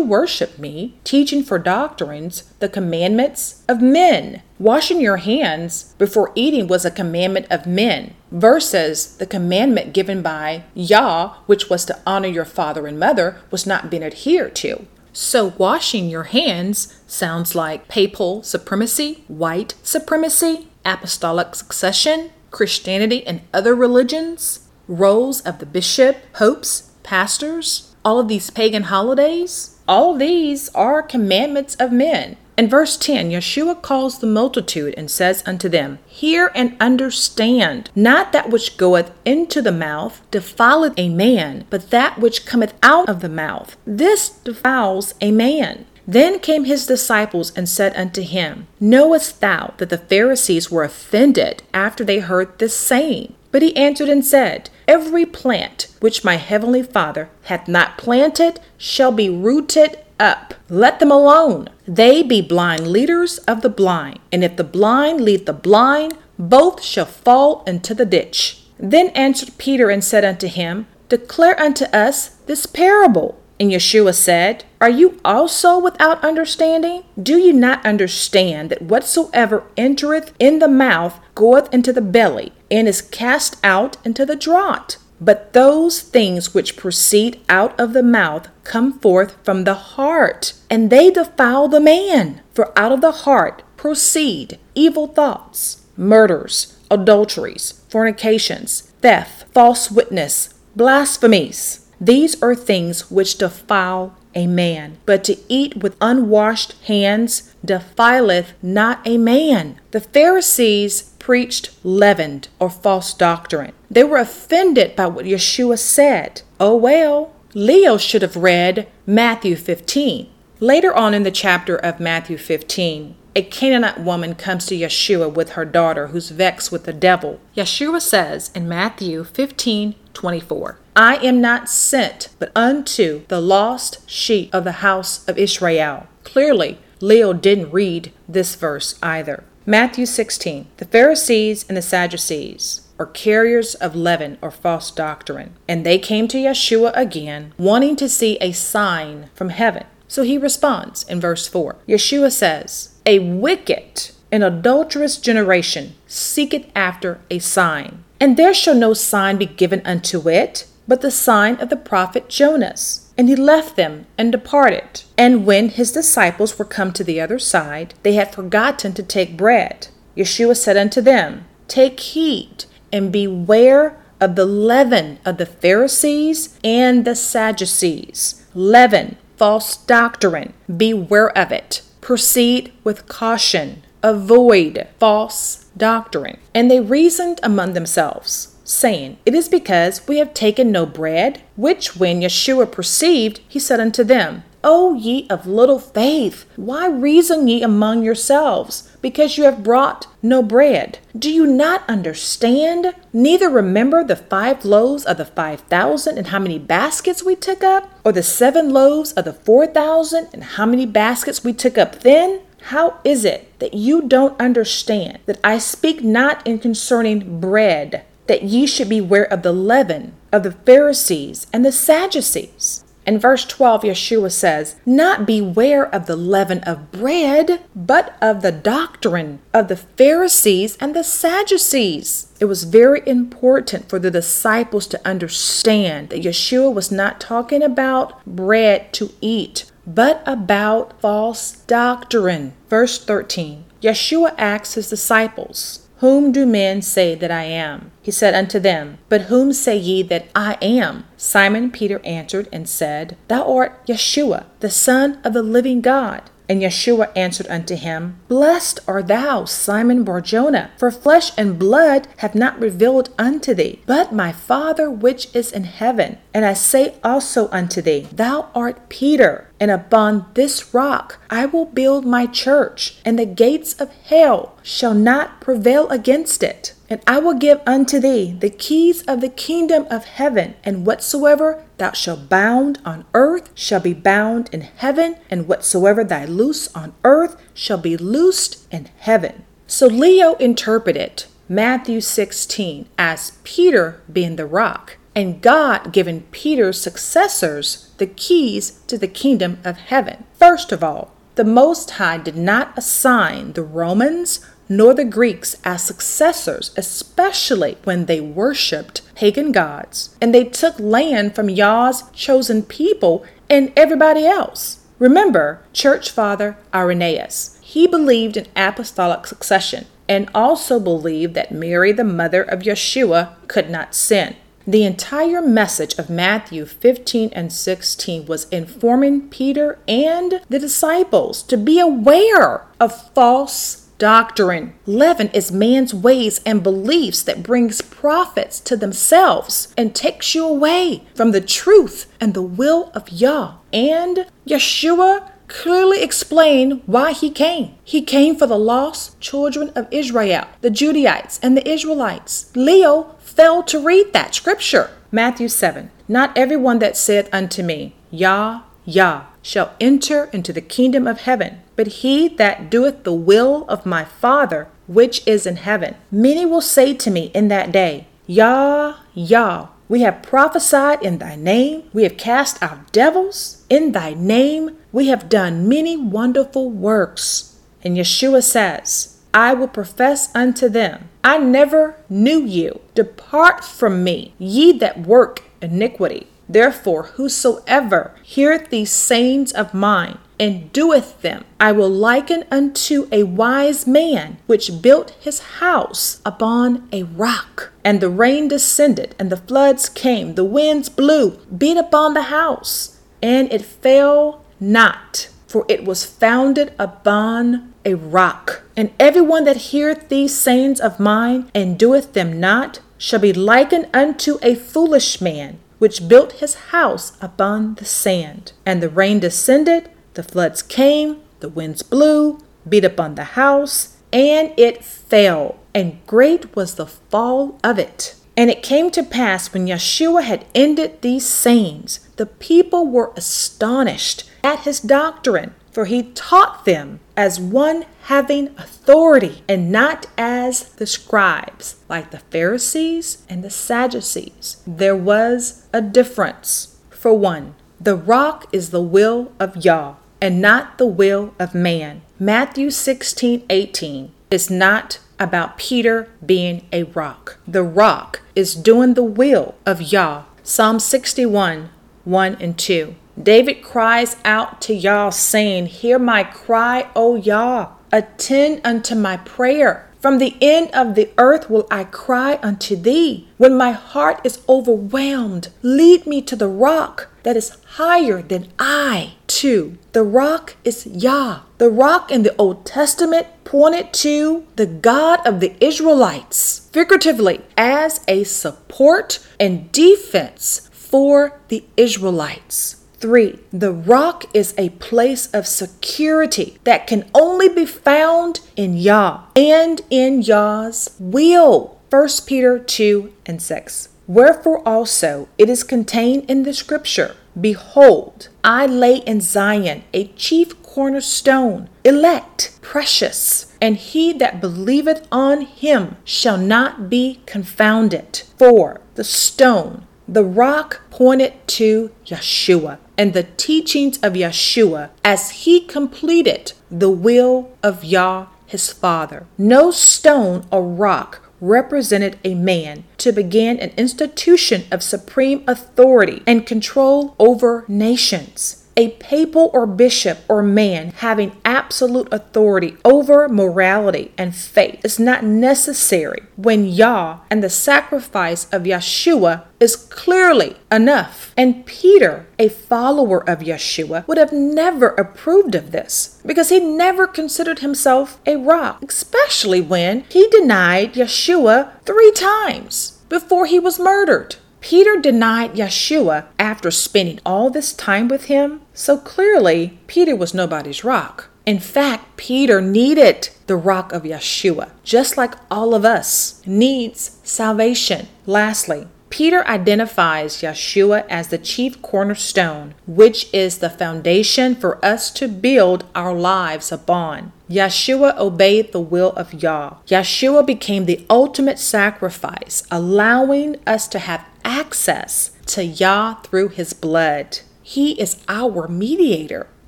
worship 0.00 0.58
me, 0.58 0.98
teaching 1.04 1.42
for 1.42 1.58
doctrines 1.58 2.44
the 2.60 2.68
commandments 2.68 3.64
of 3.68 3.82
men. 3.82 4.42
Washing 4.58 5.00
your 5.00 5.18
hands 5.18 5.94
before 5.98 6.32
eating 6.34 6.66
was 6.66 6.84
a 6.84 6.90
commandment 6.90 7.46
of 7.50 7.66
men, 7.66 8.14
versus 8.30 9.16
the 9.16 9.26
commandment 9.26 9.92
given 9.92 10.22
by 10.22 10.64
Yah, 10.74 11.34
which 11.46 11.70
was 11.70 11.84
to 11.86 11.98
honor 12.06 12.28
your 12.28 12.44
father 12.44 12.86
and 12.86 12.98
mother, 12.98 13.40
was 13.50 13.66
not 13.66 13.90
being 13.90 14.04
adhered 14.04 14.54
to. 14.56 14.86
So, 15.12 15.54
washing 15.58 16.08
your 16.08 16.24
hands 16.24 16.96
sounds 17.06 17.54
like 17.54 17.88
papal 17.88 18.42
supremacy, 18.42 19.24
white 19.26 19.74
supremacy, 19.82 20.68
apostolic 20.84 21.54
succession, 21.54 22.30
Christianity 22.50 23.26
and 23.26 23.42
other 23.52 23.74
religions, 23.74 24.68
roles 24.86 25.40
of 25.42 25.58
the 25.58 25.66
bishop, 25.66 26.16
popes, 26.32 26.92
pastors, 27.02 27.94
all 28.04 28.18
of 28.18 28.28
these 28.28 28.50
pagan 28.50 28.84
holidays. 28.84 29.78
All 29.86 30.14
these 30.14 30.68
are 30.70 31.02
commandments 31.02 31.74
of 31.76 31.92
men. 31.92 32.36
In 32.58 32.68
verse 32.68 32.96
10, 32.96 33.30
Yeshua 33.30 33.80
calls 33.80 34.18
the 34.18 34.26
multitude 34.26 34.92
and 34.96 35.08
says 35.08 35.44
unto 35.46 35.68
them, 35.68 36.00
Hear 36.08 36.50
and 36.56 36.76
understand, 36.80 37.88
not 37.94 38.32
that 38.32 38.50
which 38.50 38.76
goeth 38.76 39.12
into 39.24 39.62
the 39.62 39.70
mouth 39.70 40.20
defileth 40.32 40.94
a 40.96 41.08
man, 41.08 41.66
but 41.70 41.90
that 41.90 42.18
which 42.18 42.44
cometh 42.44 42.74
out 42.82 43.08
of 43.08 43.20
the 43.20 43.28
mouth. 43.28 43.76
This 43.86 44.28
defiles 44.28 45.14
a 45.20 45.30
man. 45.30 45.86
Then 46.04 46.40
came 46.40 46.64
his 46.64 46.84
disciples 46.84 47.52
and 47.54 47.68
said 47.68 47.94
unto 47.94 48.22
him, 48.22 48.66
Knowest 48.80 49.40
thou 49.40 49.74
that 49.76 49.90
the 49.90 49.98
Pharisees 49.98 50.68
were 50.68 50.82
offended 50.82 51.62
after 51.72 52.02
they 52.02 52.18
heard 52.18 52.58
this 52.58 52.76
saying? 52.76 53.34
But 53.52 53.62
he 53.62 53.76
answered 53.76 54.08
and 54.08 54.24
said, 54.24 54.68
Every 54.88 55.24
plant 55.24 55.86
which 56.00 56.24
my 56.24 56.36
heavenly 56.36 56.82
Father 56.82 57.30
hath 57.42 57.68
not 57.68 57.98
planted 57.98 58.58
shall 58.76 59.12
be 59.12 59.30
rooted 59.30 59.98
up. 60.18 60.54
Let 60.68 61.00
them 61.00 61.10
alone. 61.10 61.68
They 61.86 62.22
be 62.22 62.42
blind 62.42 62.86
leaders 62.88 63.38
of 63.38 63.62
the 63.62 63.68
blind. 63.68 64.20
And 64.30 64.44
if 64.44 64.56
the 64.56 64.64
blind 64.64 65.20
lead 65.20 65.46
the 65.46 65.52
blind, 65.52 66.16
both 66.38 66.82
shall 66.82 67.06
fall 67.06 67.64
into 67.66 67.94
the 67.94 68.06
ditch. 68.06 68.64
Then 68.78 69.08
answered 69.08 69.58
Peter 69.58 69.90
and 69.90 70.04
said 70.04 70.24
unto 70.24 70.46
him, 70.46 70.86
Declare 71.08 71.60
unto 71.60 71.84
us 71.86 72.28
this 72.46 72.66
parable. 72.66 73.40
And 73.60 73.72
Yeshua 73.72 74.14
said, 74.14 74.64
Are 74.80 74.90
you 74.90 75.20
also 75.24 75.78
without 75.78 76.22
understanding? 76.22 77.02
Do 77.20 77.38
you 77.38 77.52
not 77.52 77.84
understand 77.84 78.70
that 78.70 78.82
whatsoever 78.82 79.64
entereth 79.76 80.32
in 80.38 80.60
the 80.60 80.68
mouth 80.68 81.18
goeth 81.34 81.72
into 81.74 81.92
the 81.92 82.00
belly, 82.00 82.52
and 82.70 82.86
is 82.86 83.02
cast 83.02 83.56
out 83.64 83.96
into 84.04 84.24
the 84.24 84.36
draught? 84.36 84.98
But 85.20 85.52
those 85.52 86.00
things 86.00 86.54
which 86.54 86.76
proceed 86.76 87.40
out 87.48 87.78
of 87.78 87.92
the 87.92 88.02
mouth 88.02 88.48
come 88.64 88.98
forth 89.00 89.36
from 89.42 89.64
the 89.64 89.74
heart, 89.74 90.52
and 90.70 90.90
they 90.90 91.10
defile 91.10 91.68
the 91.68 91.80
man. 91.80 92.40
For 92.52 92.72
out 92.78 92.92
of 92.92 93.00
the 93.00 93.12
heart 93.12 93.62
proceed 93.76 94.58
evil 94.74 95.06
thoughts, 95.06 95.84
murders, 95.96 96.78
adulteries, 96.90 97.82
fornications, 97.88 98.92
theft, 99.02 99.52
false 99.52 99.90
witness, 99.90 100.54
blasphemies. 100.76 101.86
These 102.00 102.40
are 102.42 102.54
things 102.54 103.10
which 103.10 103.38
defile 103.38 104.16
a 104.34 104.46
man, 104.46 104.98
but 105.04 105.24
to 105.24 105.36
eat 105.48 105.78
with 105.78 105.96
unwashed 106.00 106.72
hands 106.84 107.54
defileth 107.64 108.52
not 108.62 109.00
a 109.04 109.18
man. 109.18 109.80
The 109.90 110.00
Pharisees 110.00 111.07
preached 111.28 111.68
leavened 111.84 112.48
or 112.58 112.70
false 112.70 113.12
doctrine. 113.12 113.70
They 113.90 114.02
were 114.02 114.16
offended 114.16 114.96
by 114.96 115.08
what 115.08 115.26
Yeshua 115.26 115.78
said. 115.78 116.40
Oh 116.58 116.74
well, 116.74 117.34
Leo 117.52 117.98
should 117.98 118.22
have 118.22 118.34
read 118.34 118.88
Matthew 119.04 119.54
15. 119.54 120.30
Later 120.58 120.94
on 120.94 121.12
in 121.12 121.24
the 121.24 121.30
chapter 121.30 121.76
of 121.76 122.00
Matthew 122.00 122.38
15, 122.38 123.14
a 123.36 123.42
Canaanite 123.42 124.00
woman 124.00 124.36
comes 124.36 124.64
to 124.66 124.74
Yeshua 124.74 125.30
with 125.30 125.50
her 125.50 125.66
daughter 125.66 126.06
who's 126.06 126.30
vexed 126.30 126.72
with 126.72 126.84
the 126.84 126.94
devil. 126.94 127.40
Yeshua 127.54 128.00
says 128.00 128.50
in 128.54 128.66
Matthew 128.66 129.22
15 129.22 129.96
24, 130.14 130.78
I 130.96 131.16
am 131.16 131.42
not 131.42 131.68
sent 131.68 132.30
but 132.38 132.50
unto 132.56 133.26
the 133.28 133.42
lost 133.42 134.08
sheep 134.08 134.48
of 134.54 134.64
the 134.64 134.80
house 134.80 135.28
of 135.28 135.36
Israel. 135.36 136.06
Clearly, 136.24 136.78
Leo 137.02 137.34
didn't 137.34 137.70
read 137.70 138.14
this 138.26 138.54
verse 138.54 138.98
either. 139.02 139.44
Matthew 139.68 140.06
16, 140.06 140.66
the 140.78 140.86
Pharisees 140.86 141.66
and 141.68 141.76
the 141.76 141.82
Sadducees 141.82 142.88
or 142.98 143.04
carriers 143.04 143.74
of 143.74 143.94
leaven 143.94 144.38
or 144.40 144.50
false 144.50 144.90
doctrine. 144.90 145.56
And 145.68 145.84
they 145.84 145.98
came 145.98 146.26
to 146.28 146.38
Yeshua 146.38 146.90
again, 146.94 147.52
wanting 147.58 147.94
to 147.96 148.08
see 148.08 148.38
a 148.40 148.52
sign 148.52 149.28
from 149.34 149.50
heaven. 149.50 149.84
So 150.08 150.22
he 150.22 150.38
responds 150.38 151.02
in 151.02 151.20
verse 151.20 151.46
4. 151.46 151.76
Yeshua 151.86 152.32
says, 152.32 152.94
A 153.04 153.18
wicked 153.18 154.12
and 154.32 154.42
adulterous 154.42 155.18
generation 155.18 155.96
seeketh 156.06 156.64
after 156.74 157.20
a 157.30 157.38
sign, 157.38 158.04
and 158.18 158.38
there 158.38 158.54
shall 158.54 158.74
no 158.74 158.94
sign 158.94 159.36
be 159.36 159.44
given 159.44 159.82
unto 159.84 160.30
it, 160.30 160.66
but 160.88 161.02
the 161.02 161.10
sign 161.10 161.56
of 161.56 161.68
the 161.68 161.76
prophet 161.76 162.30
Jonas. 162.30 163.07
And 163.18 163.28
he 163.28 163.34
left 163.36 163.74
them 163.74 164.06
and 164.16 164.30
departed. 164.30 165.02
And 165.18 165.44
when 165.44 165.70
his 165.70 165.90
disciples 165.90 166.56
were 166.56 166.64
come 166.64 166.92
to 166.92 167.04
the 167.04 167.20
other 167.20 167.40
side, 167.40 167.94
they 168.04 168.14
had 168.14 168.32
forgotten 168.32 168.94
to 168.94 169.02
take 169.02 169.36
bread. 169.36 169.88
Yeshua 170.16 170.56
said 170.56 170.76
unto 170.76 171.00
them, 171.00 171.44
Take 171.66 171.98
heed 171.98 172.64
and 172.92 173.12
beware 173.12 173.98
of 174.20 174.36
the 174.36 174.46
leaven 174.46 175.18
of 175.24 175.36
the 175.36 175.46
Pharisees 175.46 176.58
and 176.64 177.04
the 177.04 177.14
Sadducees. 177.14 178.46
Leaven, 178.54 179.16
false 179.36 179.76
doctrine, 179.76 180.54
beware 180.74 181.36
of 181.36 181.52
it. 181.52 181.82
Proceed 182.00 182.72
with 182.84 183.08
caution. 183.08 183.82
Avoid 184.02 184.86
false 184.98 185.66
doctrine. 185.76 186.38
And 186.54 186.70
they 186.70 186.80
reasoned 186.80 187.40
among 187.42 187.72
themselves, 187.74 188.56
saying, 188.68 189.18
It 189.24 189.34
is 189.34 189.48
because 189.48 190.06
we 190.06 190.18
have 190.18 190.34
taken 190.34 190.70
no 190.70 190.86
bread. 190.86 191.42
Which 191.56 191.96
when 191.96 192.20
Yeshua 192.20 192.70
perceived, 192.70 193.40
he 193.48 193.58
said 193.58 193.80
unto 193.80 194.04
them, 194.04 194.44
O 194.64 194.94
ye 194.94 195.26
of 195.30 195.46
little 195.46 195.78
faith, 195.78 196.44
why 196.56 196.88
reason 196.88 197.46
ye 197.46 197.62
among 197.62 198.02
yourselves, 198.02 198.96
because 199.00 199.38
you 199.38 199.44
have 199.44 199.62
brought 199.62 200.08
no 200.20 200.42
bread? 200.42 200.98
Do 201.16 201.30
you 201.30 201.46
not 201.46 201.88
understand? 201.88 202.92
Neither 203.12 203.48
remember 203.48 204.02
the 204.02 204.16
five 204.16 204.64
loaves 204.64 205.04
of 205.04 205.16
the 205.16 205.24
five 205.24 205.60
thousand 205.60 206.18
and 206.18 206.26
how 206.28 206.40
many 206.40 206.58
baskets 206.58 207.22
we 207.22 207.36
took 207.36 207.62
up, 207.62 207.88
or 208.04 208.10
the 208.10 208.22
seven 208.22 208.70
loaves 208.70 209.12
of 209.12 209.24
the 209.24 209.32
four 209.32 209.66
thousand 209.66 210.28
and 210.32 210.42
how 210.42 210.66
many 210.66 210.86
baskets 210.86 211.44
we 211.44 211.52
took 211.52 211.78
up 211.78 212.00
then? 212.00 212.40
How 212.62 212.98
is 213.04 213.24
it 213.24 213.58
that 213.60 213.74
you 213.74 214.02
don't 214.02 214.38
understand 214.40 215.20
that 215.26 215.38
I 215.44 215.58
speak 215.58 216.02
not 216.02 216.44
in 216.44 216.58
concerning 216.58 217.40
bread, 217.40 218.04
that 218.28 218.44
ye 218.44 218.66
should 218.66 218.88
beware 218.88 219.30
of 219.32 219.42
the 219.42 219.52
leaven 219.52 220.14
of 220.32 220.44
the 220.44 220.52
Pharisees 220.52 221.46
and 221.52 221.64
the 221.64 221.72
Sadducees? 221.72 222.84
In 223.08 223.18
verse 223.18 223.46
12, 223.46 223.84
Yeshua 223.84 224.30
says, 224.30 224.76
Not 224.84 225.26
beware 225.26 225.86
of 225.94 226.04
the 226.04 226.14
leaven 226.14 226.60
of 226.64 226.92
bread, 226.92 227.62
but 227.74 228.14
of 228.20 228.42
the 228.42 228.52
doctrine 228.52 229.38
of 229.54 229.68
the 229.68 229.78
Pharisees 229.78 230.76
and 230.78 230.94
the 230.94 231.02
Sadducees. 231.02 232.30
It 232.38 232.44
was 232.44 232.64
very 232.64 233.00
important 233.06 233.88
for 233.88 233.98
the 233.98 234.10
disciples 234.10 234.86
to 234.88 235.08
understand 235.08 236.10
that 236.10 236.20
Yeshua 236.20 236.70
was 236.70 236.92
not 236.92 237.18
talking 237.18 237.62
about 237.62 238.22
bread 238.26 238.92
to 238.92 239.10
eat, 239.22 239.64
but 239.86 240.22
about 240.26 241.00
false 241.00 241.52
doctrine. 241.52 242.52
Verse 242.68 243.02
13 243.02 243.64
Yeshua 243.80 244.34
asks 244.36 244.74
his 244.74 244.90
disciples, 244.90 245.87
whom 245.98 246.32
do 246.32 246.46
men 246.46 246.82
say 246.82 247.14
that 247.14 247.30
I 247.30 247.44
am? 247.44 247.90
He 248.02 248.10
said 248.10 248.34
unto 248.34 248.58
them, 248.58 248.98
But 249.08 249.22
whom 249.22 249.52
say 249.52 249.76
ye 249.76 250.02
that 250.04 250.28
I 250.34 250.56
am? 250.62 251.04
Simon 251.16 251.70
Peter 251.70 252.00
answered 252.04 252.48
and 252.52 252.68
said, 252.68 253.16
Thou 253.28 253.52
art 253.52 253.86
Yeshua, 253.86 254.44
the 254.60 254.70
Son 254.70 255.18
of 255.24 255.32
the 255.32 255.42
living 255.42 255.80
God. 255.80 256.22
And 256.48 256.62
Yeshua 256.62 257.10
answered 257.14 257.46
unto 257.48 257.76
him, 257.76 258.18
Blessed 258.28 258.80
art 258.88 259.08
thou, 259.08 259.44
Simon 259.44 260.02
Barjona, 260.02 260.70
for 260.78 260.90
flesh 260.90 261.30
and 261.36 261.58
blood 261.58 262.08
have 262.18 262.34
not 262.34 262.58
revealed 262.58 263.10
unto 263.18 263.52
thee, 263.52 263.82
but 263.84 264.12
my 264.14 264.32
Father 264.32 264.90
which 264.90 265.34
is 265.34 265.52
in 265.52 265.64
heaven. 265.64 266.18
And 266.32 266.44
I 266.44 266.54
say 266.54 266.94
also 267.04 267.48
unto 267.50 267.82
thee, 267.82 268.08
Thou 268.10 268.48
art 268.54 268.88
Peter, 268.88 269.50
and 269.60 269.70
upon 269.70 270.26
this 270.34 270.72
rock 270.72 271.18
I 271.28 271.44
will 271.46 271.66
build 271.66 272.06
my 272.06 272.26
church, 272.26 272.98
and 273.04 273.18
the 273.18 273.26
gates 273.26 273.74
of 273.74 273.92
hell 274.06 274.56
shall 274.62 274.94
not 274.94 275.40
prevail 275.40 275.88
against 275.90 276.42
it. 276.42 276.74
And 276.90 277.02
I 277.06 277.18
will 277.18 277.34
give 277.34 277.60
unto 277.66 278.00
thee 278.00 278.34
the 278.38 278.48
keys 278.48 279.02
of 279.02 279.20
the 279.20 279.28
kingdom 279.28 279.86
of 279.90 280.04
heaven, 280.04 280.54
and 280.64 280.86
whatsoever 280.86 281.62
thou 281.76 281.92
shalt 281.92 282.30
bound 282.30 282.78
on 282.84 283.04
earth 283.12 283.50
shall 283.54 283.80
be 283.80 283.92
bound 283.92 284.48
in 284.52 284.62
heaven, 284.62 285.16
and 285.30 285.46
whatsoever 285.46 286.02
thou 286.02 286.24
loose 286.24 286.74
on 286.74 286.94
earth 287.04 287.36
shall 287.52 287.78
be 287.78 287.96
loosed 287.96 288.66
in 288.72 288.88
heaven. 288.98 289.44
So 289.66 289.86
Leo 289.86 290.34
interpreted 290.36 291.24
Matthew 291.46 292.00
16 292.00 292.88
as 292.96 293.32
Peter 293.44 294.02
being 294.10 294.36
the 294.36 294.46
rock, 294.46 294.96
and 295.14 295.42
God 295.42 295.92
giving 295.92 296.22
Peter's 296.30 296.80
successors 296.80 297.90
the 297.98 298.06
keys 298.06 298.80
to 298.86 298.96
the 298.96 299.08
kingdom 299.08 299.58
of 299.64 299.76
heaven. 299.76 300.24
First 300.32 300.72
of 300.72 300.82
all, 300.82 301.12
the 301.34 301.44
Most 301.44 301.92
High 301.92 302.18
did 302.18 302.36
not 302.36 302.76
assign 302.76 303.52
the 303.52 303.62
Romans 303.62 304.40
nor 304.68 304.94
the 304.94 305.04
Greeks 305.04 305.56
as 305.64 305.82
successors, 305.82 306.72
especially 306.76 307.76
when 307.84 308.06
they 308.06 308.20
worshiped 308.20 309.02
pagan 309.14 309.52
gods 309.52 310.16
and 310.20 310.34
they 310.34 310.44
took 310.44 310.78
land 310.78 311.34
from 311.34 311.48
Yah's 311.48 312.04
chosen 312.12 312.62
people 312.62 313.24
and 313.48 313.72
everybody 313.76 314.26
else. 314.26 314.84
Remember, 314.98 315.62
Church 315.72 316.10
Father 316.10 316.56
Irenaeus. 316.74 317.58
He 317.62 317.86
believed 317.86 318.36
in 318.36 318.46
apostolic 318.56 319.26
succession 319.26 319.86
and 320.08 320.30
also 320.34 320.80
believed 320.80 321.34
that 321.34 321.52
Mary, 321.52 321.92
the 321.92 322.04
mother 322.04 322.42
of 322.42 322.60
Yeshua, 322.60 323.34
could 323.46 323.70
not 323.70 323.94
sin. 323.94 324.36
The 324.66 324.84
entire 324.84 325.40
message 325.40 325.98
of 325.98 326.10
Matthew 326.10 326.66
15 326.66 327.30
and 327.32 327.52
16 327.52 328.26
was 328.26 328.48
informing 328.50 329.28
Peter 329.28 329.78
and 329.86 330.40
the 330.48 330.58
disciples 330.58 331.42
to 331.44 331.56
be 331.56 331.78
aware 331.78 332.66
of 332.78 333.10
false 333.14 333.87
doctrine. 333.98 334.74
Leaven 334.86 335.28
is 335.28 335.52
man's 335.52 335.92
ways 335.92 336.40
and 336.46 336.62
beliefs 336.62 337.22
that 337.22 337.42
brings 337.42 337.82
profits 337.82 338.60
to 338.60 338.76
themselves 338.76 339.74
and 339.76 339.94
takes 339.94 340.34
you 340.34 340.46
away 340.46 341.04
from 341.14 341.32
the 341.32 341.40
truth 341.40 342.10
and 342.20 342.32
the 342.32 342.42
will 342.42 342.90
of 342.94 343.08
Yah. 343.10 343.56
And 343.72 344.26
Yeshua 344.46 345.30
clearly 345.48 346.02
explained 346.02 346.82
why 346.86 347.12
he 347.12 347.30
came. 347.30 347.74
He 347.82 348.02
came 348.02 348.36
for 348.36 348.46
the 348.46 348.58
lost 348.58 349.18
children 349.20 349.70
of 349.70 349.88
Israel, 349.90 350.46
the 350.60 350.70
Judaites 350.70 351.40
and 351.42 351.56
the 351.56 351.68
Israelites. 351.68 352.50
Leo 352.54 353.16
failed 353.18 353.66
to 353.68 353.80
read 353.80 354.12
that 354.12 354.34
scripture. 354.34 354.90
Matthew 355.10 355.48
7 355.48 355.90
Not 356.06 356.36
everyone 356.36 356.78
that 356.80 356.96
saith 356.96 357.28
unto 357.32 357.62
me, 357.62 357.94
Yah, 358.10 358.62
Yah, 358.88 359.24
shall 359.42 359.74
enter 359.78 360.30
into 360.32 360.50
the 360.50 360.62
kingdom 360.62 361.06
of 361.06 361.20
heaven, 361.20 361.60
but 361.76 362.00
he 362.00 362.26
that 362.26 362.70
doeth 362.70 363.04
the 363.04 363.12
will 363.12 363.66
of 363.68 363.84
my 363.84 364.02
Father 364.02 364.66
which 364.86 365.20
is 365.26 365.46
in 365.46 365.56
heaven. 365.56 365.94
Many 366.10 366.46
will 366.46 366.62
say 366.62 366.94
to 366.94 367.10
me 367.10 367.30
in 367.34 367.48
that 367.48 367.70
day, 367.70 368.06
Yah, 368.26 368.94
Yah, 369.12 369.68
we 369.90 370.00
have 370.00 370.22
prophesied 370.22 371.02
in 371.02 371.18
thy 371.18 371.36
name, 371.36 371.82
we 371.92 372.04
have 372.04 372.16
cast 372.16 372.62
out 372.62 372.90
devils 372.90 373.66
in 373.68 373.92
thy 373.92 374.14
name, 374.14 374.78
we 374.90 375.08
have 375.08 375.28
done 375.28 375.68
many 375.68 375.94
wonderful 375.94 376.70
works. 376.70 377.58
And 377.84 377.94
Yeshua 377.94 378.42
says, 378.42 379.18
I 379.34 379.52
will 379.52 379.68
profess 379.68 380.34
unto 380.34 380.70
them, 380.70 381.10
I 381.22 381.36
never 381.36 381.96
knew 382.08 382.42
you. 382.42 382.80
Depart 382.94 383.66
from 383.66 384.02
me, 384.02 384.32
ye 384.38 384.72
that 384.78 385.06
work 385.06 385.44
iniquity. 385.60 386.26
Therefore, 386.48 387.04
whosoever 387.14 388.14
heareth 388.22 388.70
these 388.70 388.90
sayings 388.90 389.52
of 389.52 389.74
mine 389.74 390.18
and 390.40 390.72
doeth 390.72 391.20
them, 391.20 391.44
I 391.60 391.72
will 391.72 391.90
liken 391.90 392.44
unto 392.50 393.06
a 393.12 393.24
wise 393.24 393.86
man 393.86 394.38
which 394.46 394.80
built 394.80 395.10
his 395.20 395.40
house 395.60 396.20
upon 396.24 396.88
a 396.92 397.02
rock. 397.02 397.72
And 397.84 398.00
the 398.00 398.08
rain 398.08 398.48
descended, 398.48 399.14
and 399.18 399.30
the 399.30 399.36
floods 399.36 399.88
came, 399.88 400.34
the 400.34 400.44
winds 400.44 400.88
blew, 400.88 401.38
beat 401.56 401.76
upon 401.76 402.14
the 402.14 402.22
house, 402.22 402.98
and 403.22 403.52
it 403.52 403.62
fell 403.62 404.44
not, 404.60 405.28
for 405.46 405.66
it 405.68 405.84
was 405.84 406.06
founded 406.06 406.72
upon 406.78 407.74
a 407.84 407.94
rock. 407.94 408.62
And 408.76 408.92
everyone 408.98 409.44
that 409.44 409.68
heareth 409.72 410.08
these 410.08 410.34
sayings 410.34 410.80
of 410.80 411.00
mine 411.00 411.50
and 411.54 411.78
doeth 411.78 412.12
them 412.12 412.38
not 412.38 412.80
shall 412.96 413.20
be 413.20 413.32
likened 413.32 413.88
unto 413.92 414.38
a 414.42 414.54
foolish 414.54 415.20
man 415.20 415.58
which 415.78 416.08
built 416.08 416.32
his 416.34 416.54
house 416.72 417.12
upon 417.20 417.74
the 417.76 417.84
sand. 417.84 418.52
And 418.66 418.82
the 418.82 418.88
rain 418.88 419.20
descended, 419.20 419.90
the 420.14 420.22
floods 420.22 420.62
came, 420.62 421.20
the 421.40 421.48
winds 421.48 421.82
blew, 421.82 422.40
beat 422.68 422.84
upon 422.84 423.14
the 423.14 423.24
house, 423.24 423.96
and 424.12 424.52
it 424.56 424.84
fell, 424.84 425.58
and 425.74 426.04
great 426.06 426.56
was 426.56 426.74
the 426.74 426.86
fall 426.86 427.58
of 427.62 427.78
it. 427.78 428.14
And 428.36 428.50
it 428.50 428.62
came 428.62 428.90
to 428.92 429.02
pass 429.02 429.52
when 429.52 429.66
Yeshua 429.66 430.22
had 430.22 430.46
ended 430.54 431.02
these 431.02 431.26
sayings, 431.26 432.00
the 432.16 432.26
people 432.26 432.86
were 432.86 433.12
astonished 433.16 434.30
at 434.44 434.60
his 434.60 434.80
doctrine, 434.80 435.54
for 435.78 435.84
he 435.84 436.02
taught 436.02 436.64
them 436.64 436.98
as 437.16 437.38
one 437.38 437.84
having 438.06 438.48
authority 438.58 439.44
and 439.48 439.70
not 439.70 440.06
as 440.18 440.70
the 440.70 440.86
scribes, 440.88 441.76
like 441.88 442.10
the 442.10 442.18
Pharisees 442.18 443.24
and 443.28 443.44
the 443.44 443.48
Sadducees. 443.48 444.60
There 444.66 444.96
was 444.96 445.68
a 445.72 445.80
difference. 445.80 446.80
For 446.90 447.16
one, 447.16 447.54
the 447.80 447.94
rock 447.94 448.48
is 448.50 448.70
the 448.70 448.82
will 448.82 449.30
of 449.38 449.64
Yah 449.64 449.94
and 450.20 450.40
not 450.40 450.78
the 450.78 450.86
will 450.86 451.32
of 451.38 451.54
man. 451.54 452.02
Matthew 452.18 452.72
16 452.72 453.44
18 453.48 454.10
is 454.32 454.50
not 454.50 454.98
about 455.20 455.58
Peter 455.58 456.08
being 456.26 456.66
a 456.72 456.82
rock. 456.82 457.38
The 457.46 457.62
rock 457.62 458.22
is 458.34 458.56
doing 458.56 458.94
the 458.94 459.04
will 459.04 459.54
of 459.64 459.80
Yah. 459.80 460.24
Psalm 460.42 460.80
61 460.80 461.70
1 462.02 462.36
and 462.40 462.58
2. 462.58 462.96
David 463.22 463.62
cries 463.62 464.16
out 464.24 464.60
to 464.62 464.74
Yah, 464.74 465.10
saying, 465.10 465.66
Hear 465.66 465.98
my 465.98 466.22
cry, 466.22 466.88
O 466.94 467.16
Yah, 467.16 467.72
attend 467.90 468.60
unto 468.64 468.94
my 468.94 469.16
prayer. 469.18 469.90
From 470.00 470.18
the 470.18 470.36
end 470.40 470.70
of 470.72 470.94
the 470.94 471.10
earth 471.18 471.50
will 471.50 471.66
I 471.70 471.82
cry 471.82 472.38
unto 472.40 472.76
thee. 472.76 473.28
When 473.36 473.56
my 473.56 473.72
heart 473.72 474.20
is 474.22 474.40
overwhelmed, 474.48 475.48
lead 475.62 476.06
me 476.06 476.22
to 476.22 476.36
the 476.36 476.48
rock 476.48 477.08
that 477.24 477.36
is 477.36 477.56
higher 477.74 478.22
than 478.22 478.48
I. 478.60 479.14
2. 479.26 479.76
The 479.92 480.04
rock 480.04 480.54
is 480.64 480.86
Yah. 480.86 481.40
The 481.58 481.68
rock 481.68 482.12
in 482.12 482.22
the 482.22 482.36
Old 482.36 482.64
Testament 482.64 483.26
pointed 483.42 483.92
to 483.94 484.46
the 484.54 484.66
God 484.66 485.26
of 485.26 485.40
the 485.40 485.56
Israelites, 485.62 486.68
figuratively, 486.72 487.40
as 487.56 488.04
a 488.06 488.22
support 488.22 489.18
and 489.40 489.72
defense 489.72 490.70
for 490.72 491.40
the 491.48 491.64
Israelites. 491.76 492.77
3. 493.00 493.38
The 493.52 493.72
rock 493.72 494.24
is 494.34 494.54
a 494.58 494.70
place 494.70 495.28
of 495.32 495.46
security 495.46 496.58
that 496.64 496.86
can 496.86 497.08
only 497.14 497.48
be 497.48 497.64
found 497.64 498.40
in 498.56 498.76
Yah 498.76 499.24
and 499.36 499.80
in 499.88 500.22
Yah's 500.22 500.96
will. 500.98 501.78
1 501.90 502.08
Peter 502.26 502.58
2 502.58 503.12
and 503.26 503.40
6. 503.40 503.88
Wherefore 504.06 504.66
also 504.66 505.28
it 505.38 505.48
is 505.48 505.62
contained 505.64 506.28
in 506.28 506.42
the 506.42 506.52
scripture 506.52 507.14
Behold, 507.40 508.28
I 508.42 508.66
lay 508.66 508.96
in 508.96 509.20
Zion 509.20 509.84
a 509.94 510.08
chief 510.08 510.60
cornerstone, 510.64 511.68
elect, 511.84 512.58
precious, 512.62 513.54
and 513.60 513.76
he 513.76 514.12
that 514.14 514.40
believeth 514.40 515.06
on 515.12 515.42
him 515.42 515.96
shall 516.04 516.36
not 516.36 516.90
be 516.90 517.20
confounded. 517.26 518.22
4. 518.38 518.80
The 518.96 519.04
stone 519.04 519.86
the 520.08 520.24
rock 520.24 520.80
pointed 520.90 521.34
to 521.46 521.90
Yeshua 522.06 522.78
and 522.98 523.14
the 523.14 523.22
teachings 523.22 523.96
of 523.98 524.12
Yeshua 524.12 524.90
as 525.04 525.30
he 525.30 525.60
completed 525.60 526.52
the 526.70 526.90
will 526.90 527.50
of 527.62 527.84
Yah 527.84 528.26
his 528.44 528.72
Father. 528.72 529.26
No 529.38 529.70
stone 529.70 530.46
or 530.50 530.62
rock 530.62 531.22
represented 531.40 532.18
a 532.24 532.34
man 532.34 532.84
to 532.96 533.12
begin 533.12 533.58
an 533.60 533.70
institution 533.76 534.64
of 534.72 534.82
supreme 534.82 535.44
authority 535.46 536.22
and 536.26 536.44
control 536.44 537.14
over 537.18 537.64
nations 537.68 538.64
a 538.78 538.90
papal 538.90 539.50
or 539.52 539.66
bishop 539.66 540.18
or 540.28 540.40
man 540.40 540.92
having 540.98 541.36
absolute 541.44 542.06
authority 542.12 542.76
over 542.84 543.28
morality 543.28 544.12
and 544.16 544.36
faith 544.36 544.84
is 544.84 545.00
not 545.00 545.24
necessary 545.24 546.22
when 546.36 546.64
Yah 546.64 547.18
and 547.28 547.42
the 547.42 547.50
sacrifice 547.50 548.44
of 548.52 548.62
Yeshua 548.62 549.44
is 549.58 549.74
clearly 549.74 550.56
enough. 550.70 551.34
And 551.36 551.66
Peter, 551.66 552.28
a 552.38 552.48
follower 552.48 553.28
of 553.28 553.40
Yeshua, 553.40 554.06
would 554.06 554.16
have 554.16 554.32
never 554.32 554.90
approved 554.90 555.56
of 555.56 555.72
this 555.72 556.22
because 556.24 556.50
he 556.50 556.60
never 556.60 557.08
considered 557.08 557.58
himself 557.58 558.20
a 558.26 558.36
rock, 558.36 558.80
especially 558.88 559.60
when 559.60 560.04
he 560.08 560.28
denied 560.28 560.94
Yeshua 560.94 561.72
three 561.84 562.12
times 562.12 563.02
before 563.08 563.46
he 563.46 563.58
was 563.58 563.80
murdered. 563.80 564.36
Peter 564.60 564.96
denied 565.00 565.54
Yeshua 565.54 566.26
after 566.38 566.70
spending 566.70 567.20
all 567.24 567.50
this 567.50 567.72
time 567.72 568.08
with 568.08 568.24
him, 568.24 568.60
so 568.74 568.98
clearly 568.98 569.78
Peter 569.86 570.16
was 570.16 570.34
nobody's 570.34 570.84
rock. 570.84 571.30
In 571.46 571.58
fact, 571.58 572.16
Peter 572.16 572.60
needed 572.60 573.30
the 573.46 573.56
rock 573.56 573.92
of 573.92 574.02
Yeshua, 574.02 574.70
just 574.82 575.16
like 575.16 575.34
all 575.50 575.74
of 575.74 575.84
us 575.84 576.42
needs 576.44 577.18
salvation. 577.22 578.08
Lastly, 578.26 578.86
Peter 579.10 579.46
identifies 579.46 580.42
Yeshua 580.42 581.06
as 581.08 581.28
the 581.28 581.38
chief 581.38 581.80
cornerstone, 581.80 582.74
which 582.86 583.32
is 583.32 583.58
the 583.58 583.70
foundation 583.70 584.54
for 584.54 584.84
us 584.84 585.10
to 585.10 585.26
build 585.26 585.86
our 585.94 586.12
lives 586.12 586.70
upon. 586.70 587.32
Yeshua 587.48 588.14
obeyed 588.18 588.72
the 588.72 588.80
will 588.80 589.12
of 589.12 589.32
Yah. 589.32 589.76
Yeshua 589.86 590.44
became 590.44 590.84
the 590.84 591.06
ultimate 591.08 591.58
sacrifice, 591.58 592.62
allowing 592.70 593.56
us 593.66 593.88
to 593.88 593.98
have 593.98 594.26
access 594.44 595.30
to 595.46 595.64
Yah 595.64 596.14
through 596.22 596.48
his 596.48 596.72
blood. 596.72 597.40
He 597.62 597.92
is 598.00 598.22
our 598.28 598.68
mediator. 598.68 599.46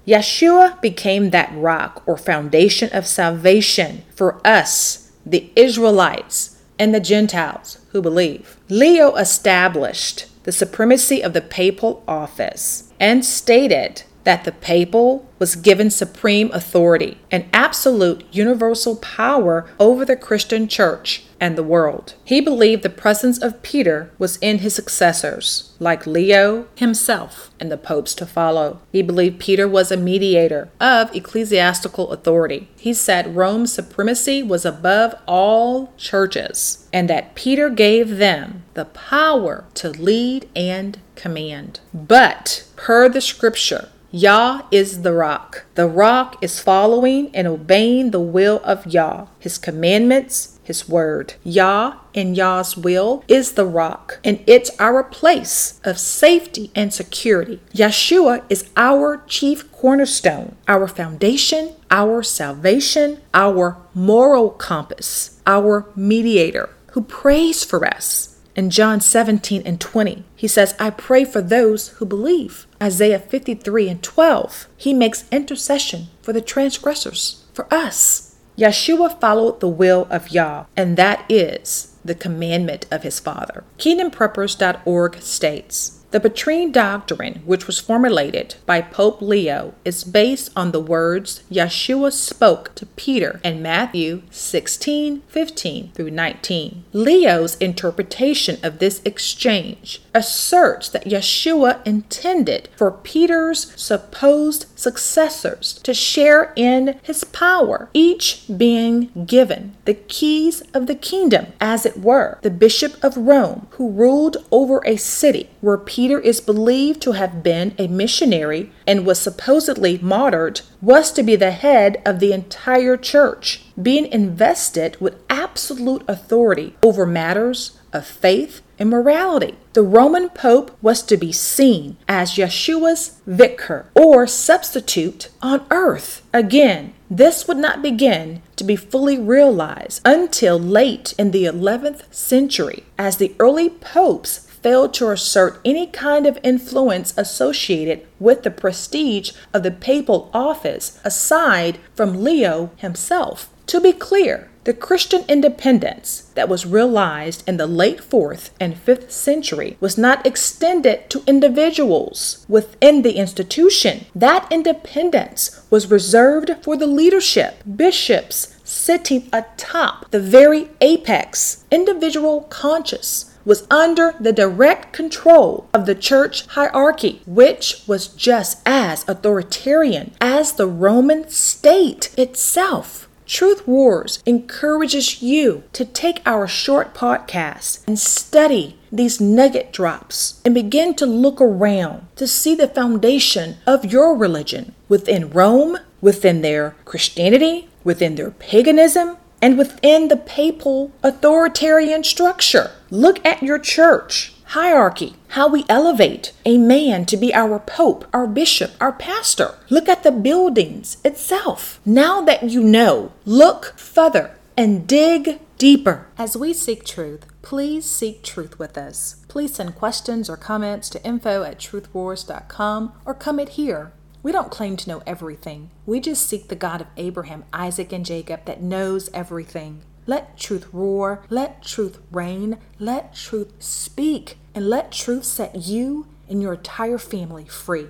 Yeshua 0.06 0.80
became 0.80 1.30
that 1.30 1.52
rock 1.54 2.02
or 2.06 2.16
foundation 2.16 2.90
of 2.92 3.06
salvation 3.06 4.02
for 4.14 4.40
us, 4.46 5.12
the 5.24 5.50
Israelites, 5.54 6.60
and 6.78 6.94
the 6.94 7.00
Gentiles 7.00 7.78
who 7.92 8.00
believe. 8.00 8.56
Leo 8.68 9.14
established 9.16 10.26
the 10.44 10.52
supremacy 10.52 11.22
of 11.22 11.34
the 11.34 11.42
papal 11.42 12.02
office 12.08 12.90
and 12.98 13.24
stated 13.24 14.02
that 14.24 14.44
the 14.44 14.52
papal 14.52 15.28
was 15.38 15.56
given 15.56 15.90
supreme 15.90 16.50
authority 16.52 17.18
and 17.30 17.48
absolute 17.52 18.24
universal 18.32 18.96
power 18.96 19.68
over 19.78 20.04
the 20.04 20.16
Christian 20.16 20.68
church 20.68 21.24
and 21.40 21.56
the 21.56 21.62
world. 21.62 22.14
He 22.24 22.40
believed 22.40 22.82
the 22.82 22.90
presence 22.90 23.38
of 23.38 23.62
Peter 23.62 24.10
was 24.18 24.36
in 24.36 24.58
his 24.58 24.74
successors, 24.74 25.74
like 25.80 26.06
Leo 26.06 26.66
himself 26.76 27.50
and 27.58 27.72
the 27.72 27.78
popes 27.78 28.14
to 28.16 28.26
follow. 28.26 28.80
He 28.92 29.02
believed 29.02 29.40
Peter 29.40 29.66
was 29.66 29.90
a 29.90 29.96
mediator 29.96 30.68
of 30.78 31.14
ecclesiastical 31.16 32.10
authority. 32.12 32.68
He 32.76 32.92
said 32.92 33.34
Rome's 33.34 33.72
supremacy 33.72 34.42
was 34.42 34.64
above 34.64 35.14
all 35.26 35.94
churches 35.96 36.86
and 36.92 37.08
that 37.08 37.34
Peter 37.34 37.70
gave 37.70 38.18
them 38.18 38.64
the 38.74 38.84
power 38.84 39.64
to 39.74 39.88
lead 39.90 40.48
and 40.54 40.98
command. 41.14 41.80
But, 41.94 42.64
per 42.76 43.08
the 43.08 43.20
scripture, 43.20 43.88
Yah 44.12 44.62
is 44.72 45.02
the 45.02 45.12
rock. 45.12 45.66
The 45.76 45.86
rock 45.86 46.42
is 46.42 46.58
following 46.58 47.30
and 47.34 47.46
obeying 47.46 48.10
the 48.10 48.20
will 48.20 48.60
of 48.64 48.86
Yah, 48.86 49.26
his 49.38 49.56
commandments, 49.56 50.58
his 50.62 50.88
word. 50.88 51.34
Yah 51.44 51.96
and 52.14 52.36
Yah's 52.36 52.76
will 52.76 53.24
is 53.28 53.52
the 53.52 53.66
rock, 53.66 54.18
and 54.24 54.42
it's 54.46 54.70
our 54.78 55.02
place 55.02 55.80
of 55.84 55.98
safety 55.98 56.70
and 56.74 56.92
security. 56.92 57.60
Yeshua 57.74 58.44
is 58.48 58.70
our 58.76 59.22
chief 59.26 59.70
cornerstone, 59.72 60.56
our 60.68 60.86
foundation, 60.86 61.74
our 61.90 62.22
salvation, 62.22 63.20
our 63.34 63.76
moral 63.94 64.50
compass, 64.50 65.40
our 65.46 65.86
mediator 65.96 66.70
who 66.92 67.02
prays 67.02 67.64
for 67.64 67.84
us 67.84 68.30
in 68.56 68.70
John 68.70 69.00
17 69.00 69.62
and 69.64 69.80
20, 69.80 70.24
he 70.34 70.48
says, 70.48 70.74
I 70.78 70.90
pray 70.90 71.24
for 71.24 71.40
those 71.40 71.88
who 71.88 72.04
believe. 72.04 72.66
Isaiah 72.82 73.18
53 73.18 73.88
and 73.88 74.02
12, 74.02 74.68
he 74.76 74.92
makes 74.92 75.28
intercession 75.30 76.08
for 76.20 76.32
the 76.32 76.40
transgressors, 76.40 77.44
for 77.54 77.72
us. 77.72 78.29
Yeshua 78.60 79.18
followed 79.18 79.60
the 79.60 79.68
will 79.68 80.06
of 80.10 80.28
Yah, 80.30 80.66
and 80.76 80.98
that 80.98 81.24
is 81.30 81.96
the 82.04 82.14
commandment 82.14 82.84
of 82.90 83.02
his 83.02 83.18
Father. 83.18 83.64
KingdomPreppers.org 83.78 85.22
states, 85.22 85.99
the 86.10 86.20
Petrine 86.20 86.72
doctrine, 86.72 87.42
which 87.44 87.66
was 87.66 87.78
formulated 87.78 88.56
by 88.66 88.80
Pope 88.80 89.22
Leo, 89.22 89.74
is 89.84 90.02
based 90.02 90.50
on 90.56 90.72
the 90.72 90.80
words 90.80 91.42
Yeshua 91.50 92.12
spoke 92.12 92.74
to 92.74 92.86
Peter 92.86 93.40
in 93.44 93.62
Matthew 93.62 94.22
16 94.30 95.22
15 95.28 95.92
through 95.92 96.10
19. 96.10 96.84
Leo's 96.92 97.56
interpretation 97.56 98.58
of 98.62 98.78
this 98.78 99.00
exchange 99.04 100.02
asserts 100.14 100.88
that 100.88 101.04
Yeshua 101.04 101.84
intended 101.86 102.68
for 102.74 102.90
Peter's 102.90 103.72
supposed 103.80 104.66
successors 104.76 105.74
to 105.82 105.94
share 105.94 106.52
in 106.56 106.98
his 107.02 107.24
power, 107.24 107.88
each 107.94 108.44
being 108.56 109.26
given 109.26 109.76
the 109.84 109.94
keys 109.94 110.62
of 110.74 110.86
the 110.86 110.94
kingdom, 110.94 111.46
as 111.60 111.86
it 111.86 111.98
were. 112.00 112.38
The 112.42 112.50
Bishop 112.50 113.02
of 113.02 113.16
Rome, 113.16 113.68
who 113.72 113.90
ruled 113.90 114.38
over 114.50 114.80
a 114.84 114.96
city 114.96 115.48
where 115.60 115.76
Peter 116.00 116.18
is 116.18 116.40
believed 116.40 117.02
to 117.02 117.12
have 117.12 117.42
been 117.42 117.74
a 117.76 117.86
missionary 117.86 118.72
and 118.86 119.04
was 119.04 119.20
supposedly 119.20 119.98
martyred, 119.98 120.62
was 120.80 121.12
to 121.12 121.22
be 121.22 121.36
the 121.36 121.50
head 121.50 122.00
of 122.06 122.20
the 122.20 122.32
entire 122.32 122.96
church, 122.96 123.64
being 123.82 124.06
invested 124.06 124.98
with 124.98 125.20
absolute 125.28 126.02
authority 126.08 126.74
over 126.82 127.04
matters 127.04 127.78
of 127.92 128.06
faith 128.06 128.62
and 128.78 128.88
morality. 128.88 129.58
The 129.74 129.82
Roman 129.82 130.30
Pope 130.30 130.74
was 130.80 131.02
to 131.02 131.18
be 131.18 131.32
seen 131.32 131.98
as 132.08 132.36
Yeshua's 132.36 133.20
vicar 133.26 133.90
or 133.94 134.26
substitute 134.26 135.28
on 135.42 135.66
earth. 135.70 136.22
Again, 136.32 136.94
this 137.10 137.46
would 137.46 137.58
not 137.58 137.82
begin 137.82 138.40
to 138.56 138.64
be 138.64 138.74
fully 138.74 139.18
realized 139.18 140.00
until 140.06 140.58
late 140.58 141.12
in 141.18 141.30
the 141.30 141.44
11th 141.44 142.10
century, 142.10 142.84
as 142.96 143.18
the 143.18 143.34
early 143.38 143.68
popes 143.68 144.46
failed 144.62 144.94
to 144.94 145.10
assert 145.10 145.60
any 145.64 145.86
kind 145.86 146.26
of 146.26 146.38
influence 146.42 147.14
associated 147.16 148.06
with 148.18 148.42
the 148.42 148.50
prestige 148.50 149.32
of 149.52 149.62
the 149.62 149.70
papal 149.70 150.30
office 150.32 150.98
aside 151.04 151.78
from 151.94 152.22
Leo 152.22 152.70
himself. 152.76 153.50
To 153.66 153.80
be 153.80 153.92
clear, 153.92 154.50
the 154.64 154.74
Christian 154.74 155.24
independence 155.26 156.30
that 156.34 156.48
was 156.48 156.66
realized 156.66 157.48
in 157.48 157.56
the 157.56 157.66
late 157.66 157.98
4th 157.98 158.50
and 158.60 158.74
5th 158.74 159.10
century 159.10 159.78
was 159.80 159.96
not 159.96 160.26
extended 160.26 161.08
to 161.10 161.22
individuals 161.26 162.44
within 162.46 163.00
the 163.00 163.14
institution. 163.14 164.04
That 164.14 164.46
independence 164.50 165.64
was 165.70 165.90
reserved 165.90 166.50
for 166.62 166.76
the 166.76 166.86
leadership, 166.86 167.62
bishops 167.76 168.54
sitting 168.62 169.28
atop 169.32 170.10
the 170.10 170.20
very 170.20 170.68
apex, 170.80 171.64
individual 171.70 172.42
conscious 172.42 173.29
was 173.44 173.66
under 173.70 174.14
the 174.20 174.32
direct 174.32 174.92
control 174.92 175.68
of 175.72 175.86
the 175.86 175.94
church 175.94 176.46
hierarchy, 176.48 177.22
which 177.26 177.82
was 177.86 178.08
just 178.08 178.60
as 178.66 179.08
authoritarian 179.08 180.12
as 180.20 180.52
the 180.52 180.66
Roman 180.66 181.28
state 181.28 182.16
itself. 182.18 183.08
Truth 183.26 183.66
Wars 183.66 184.20
encourages 184.26 185.22
you 185.22 185.62
to 185.72 185.84
take 185.84 186.20
our 186.26 186.48
short 186.48 186.94
podcast 186.94 187.86
and 187.86 187.96
study 187.96 188.76
these 188.90 189.20
nugget 189.20 189.72
drops 189.72 190.40
and 190.44 190.52
begin 190.52 190.94
to 190.94 191.06
look 191.06 191.40
around 191.40 192.08
to 192.16 192.26
see 192.26 192.56
the 192.56 192.66
foundation 192.66 193.58
of 193.68 193.84
your 193.84 194.16
religion 194.16 194.74
within 194.88 195.30
Rome, 195.30 195.78
within 196.00 196.42
their 196.42 196.74
Christianity, 196.84 197.68
within 197.84 198.16
their 198.16 198.32
paganism, 198.32 199.16
and 199.42 199.58
within 199.58 200.08
the 200.08 200.16
papal 200.16 200.92
authoritarian 201.02 202.04
structure. 202.04 202.72
Look 202.90 203.24
at 203.24 203.42
your 203.42 203.58
church 203.58 204.34
hierarchy, 204.50 205.14
how 205.28 205.46
we 205.46 205.64
elevate 205.68 206.32
a 206.44 206.58
man 206.58 207.06
to 207.06 207.16
be 207.16 207.32
our 207.32 207.60
pope, 207.60 208.04
our 208.12 208.26
bishop, 208.26 208.72
our 208.80 208.92
pastor. 208.92 209.54
Look 209.68 209.88
at 209.88 210.02
the 210.02 210.10
buildings 210.10 210.96
itself. 211.04 211.80
Now 211.86 212.20
that 212.22 212.50
you 212.50 212.62
know, 212.62 213.12
look 213.24 213.78
further 213.78 214.36
and 214.56 214.88
dig 214.88 215.38
deeper. 215.56 216.08
As 216.18 216.36
we 216.36 216.52
seek 216.52 216.84
truth, 216.84 217.26
please 217.42 217.84
seek 217.84 218.24
truth 218.24 218.58
with 218.58 218.76
us. 218.76 219.24
Please 219.28 219.54
send 219.54 219.76
questions 219.76 220.28
or 220.28 220.36
comments 220.36 220.88
to 220.90 221.04
info 221.04 221.44
at 221.44 221.58
truthwars.com 221.58 222.92
or 223.04 223.14
comment 223.14 223.50
here 223.50 223.92
we 224.22 224.32
don't 224.32 224.50
claim 224.50 224.76
to 224.76 224.88
know 224.88 225.02
everything. 225.06 225.70
We 225.86 226.00
just 226.00 226.26
seek 226.26 226.48
the 226.48 226.56
God 226.56 226.80
of 226.80 226.86
Abraham, 226.96 227.44
Isaac, 227.52 227.92
and 227.92 228.04
Jacob 228.04 228.44
that 228.44 228.62
knows 228.62 229.08
everything. 229.14 229.82
Let 230.06 230.36
truth 230.36 230.68
roar, 230.72 231.22
let 231.30 231.62
truth 231.62 231.98
reign, 232.10 232.58
let 232.78 233.14
truth 233.14 233.52
speak, 233.58 234.38
and 234.54 234.68
let 234.68 234.92
truth 234.92 235.24
set 235.24 235.56
you 235.56 236.06
and 236.28 236.42
your 236.42 236.54
entire 236.54 236.98
family 236.98 237.44
free. 237.44 237.88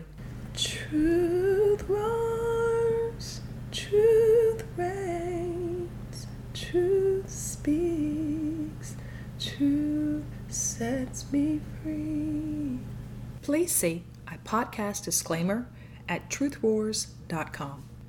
Truth 0.55 1.85
roars, 1.89 3.41
truth 3.73 4.65
reigns, 4.77 6.27
truth 6.53 7.29
speaks, 7.29 8.97
truth 9.39 10.25
sets 10.49 11.33
me 11.33 11.61
free. 11.83 12.79
Please 13.43 13.73
see 13.73 14.05
a 14.29 14.37
podcast 14.47 15.05
disclaimer 15.05 15.67
at 16.11 16.29
truthwars.com. 16.29 17.90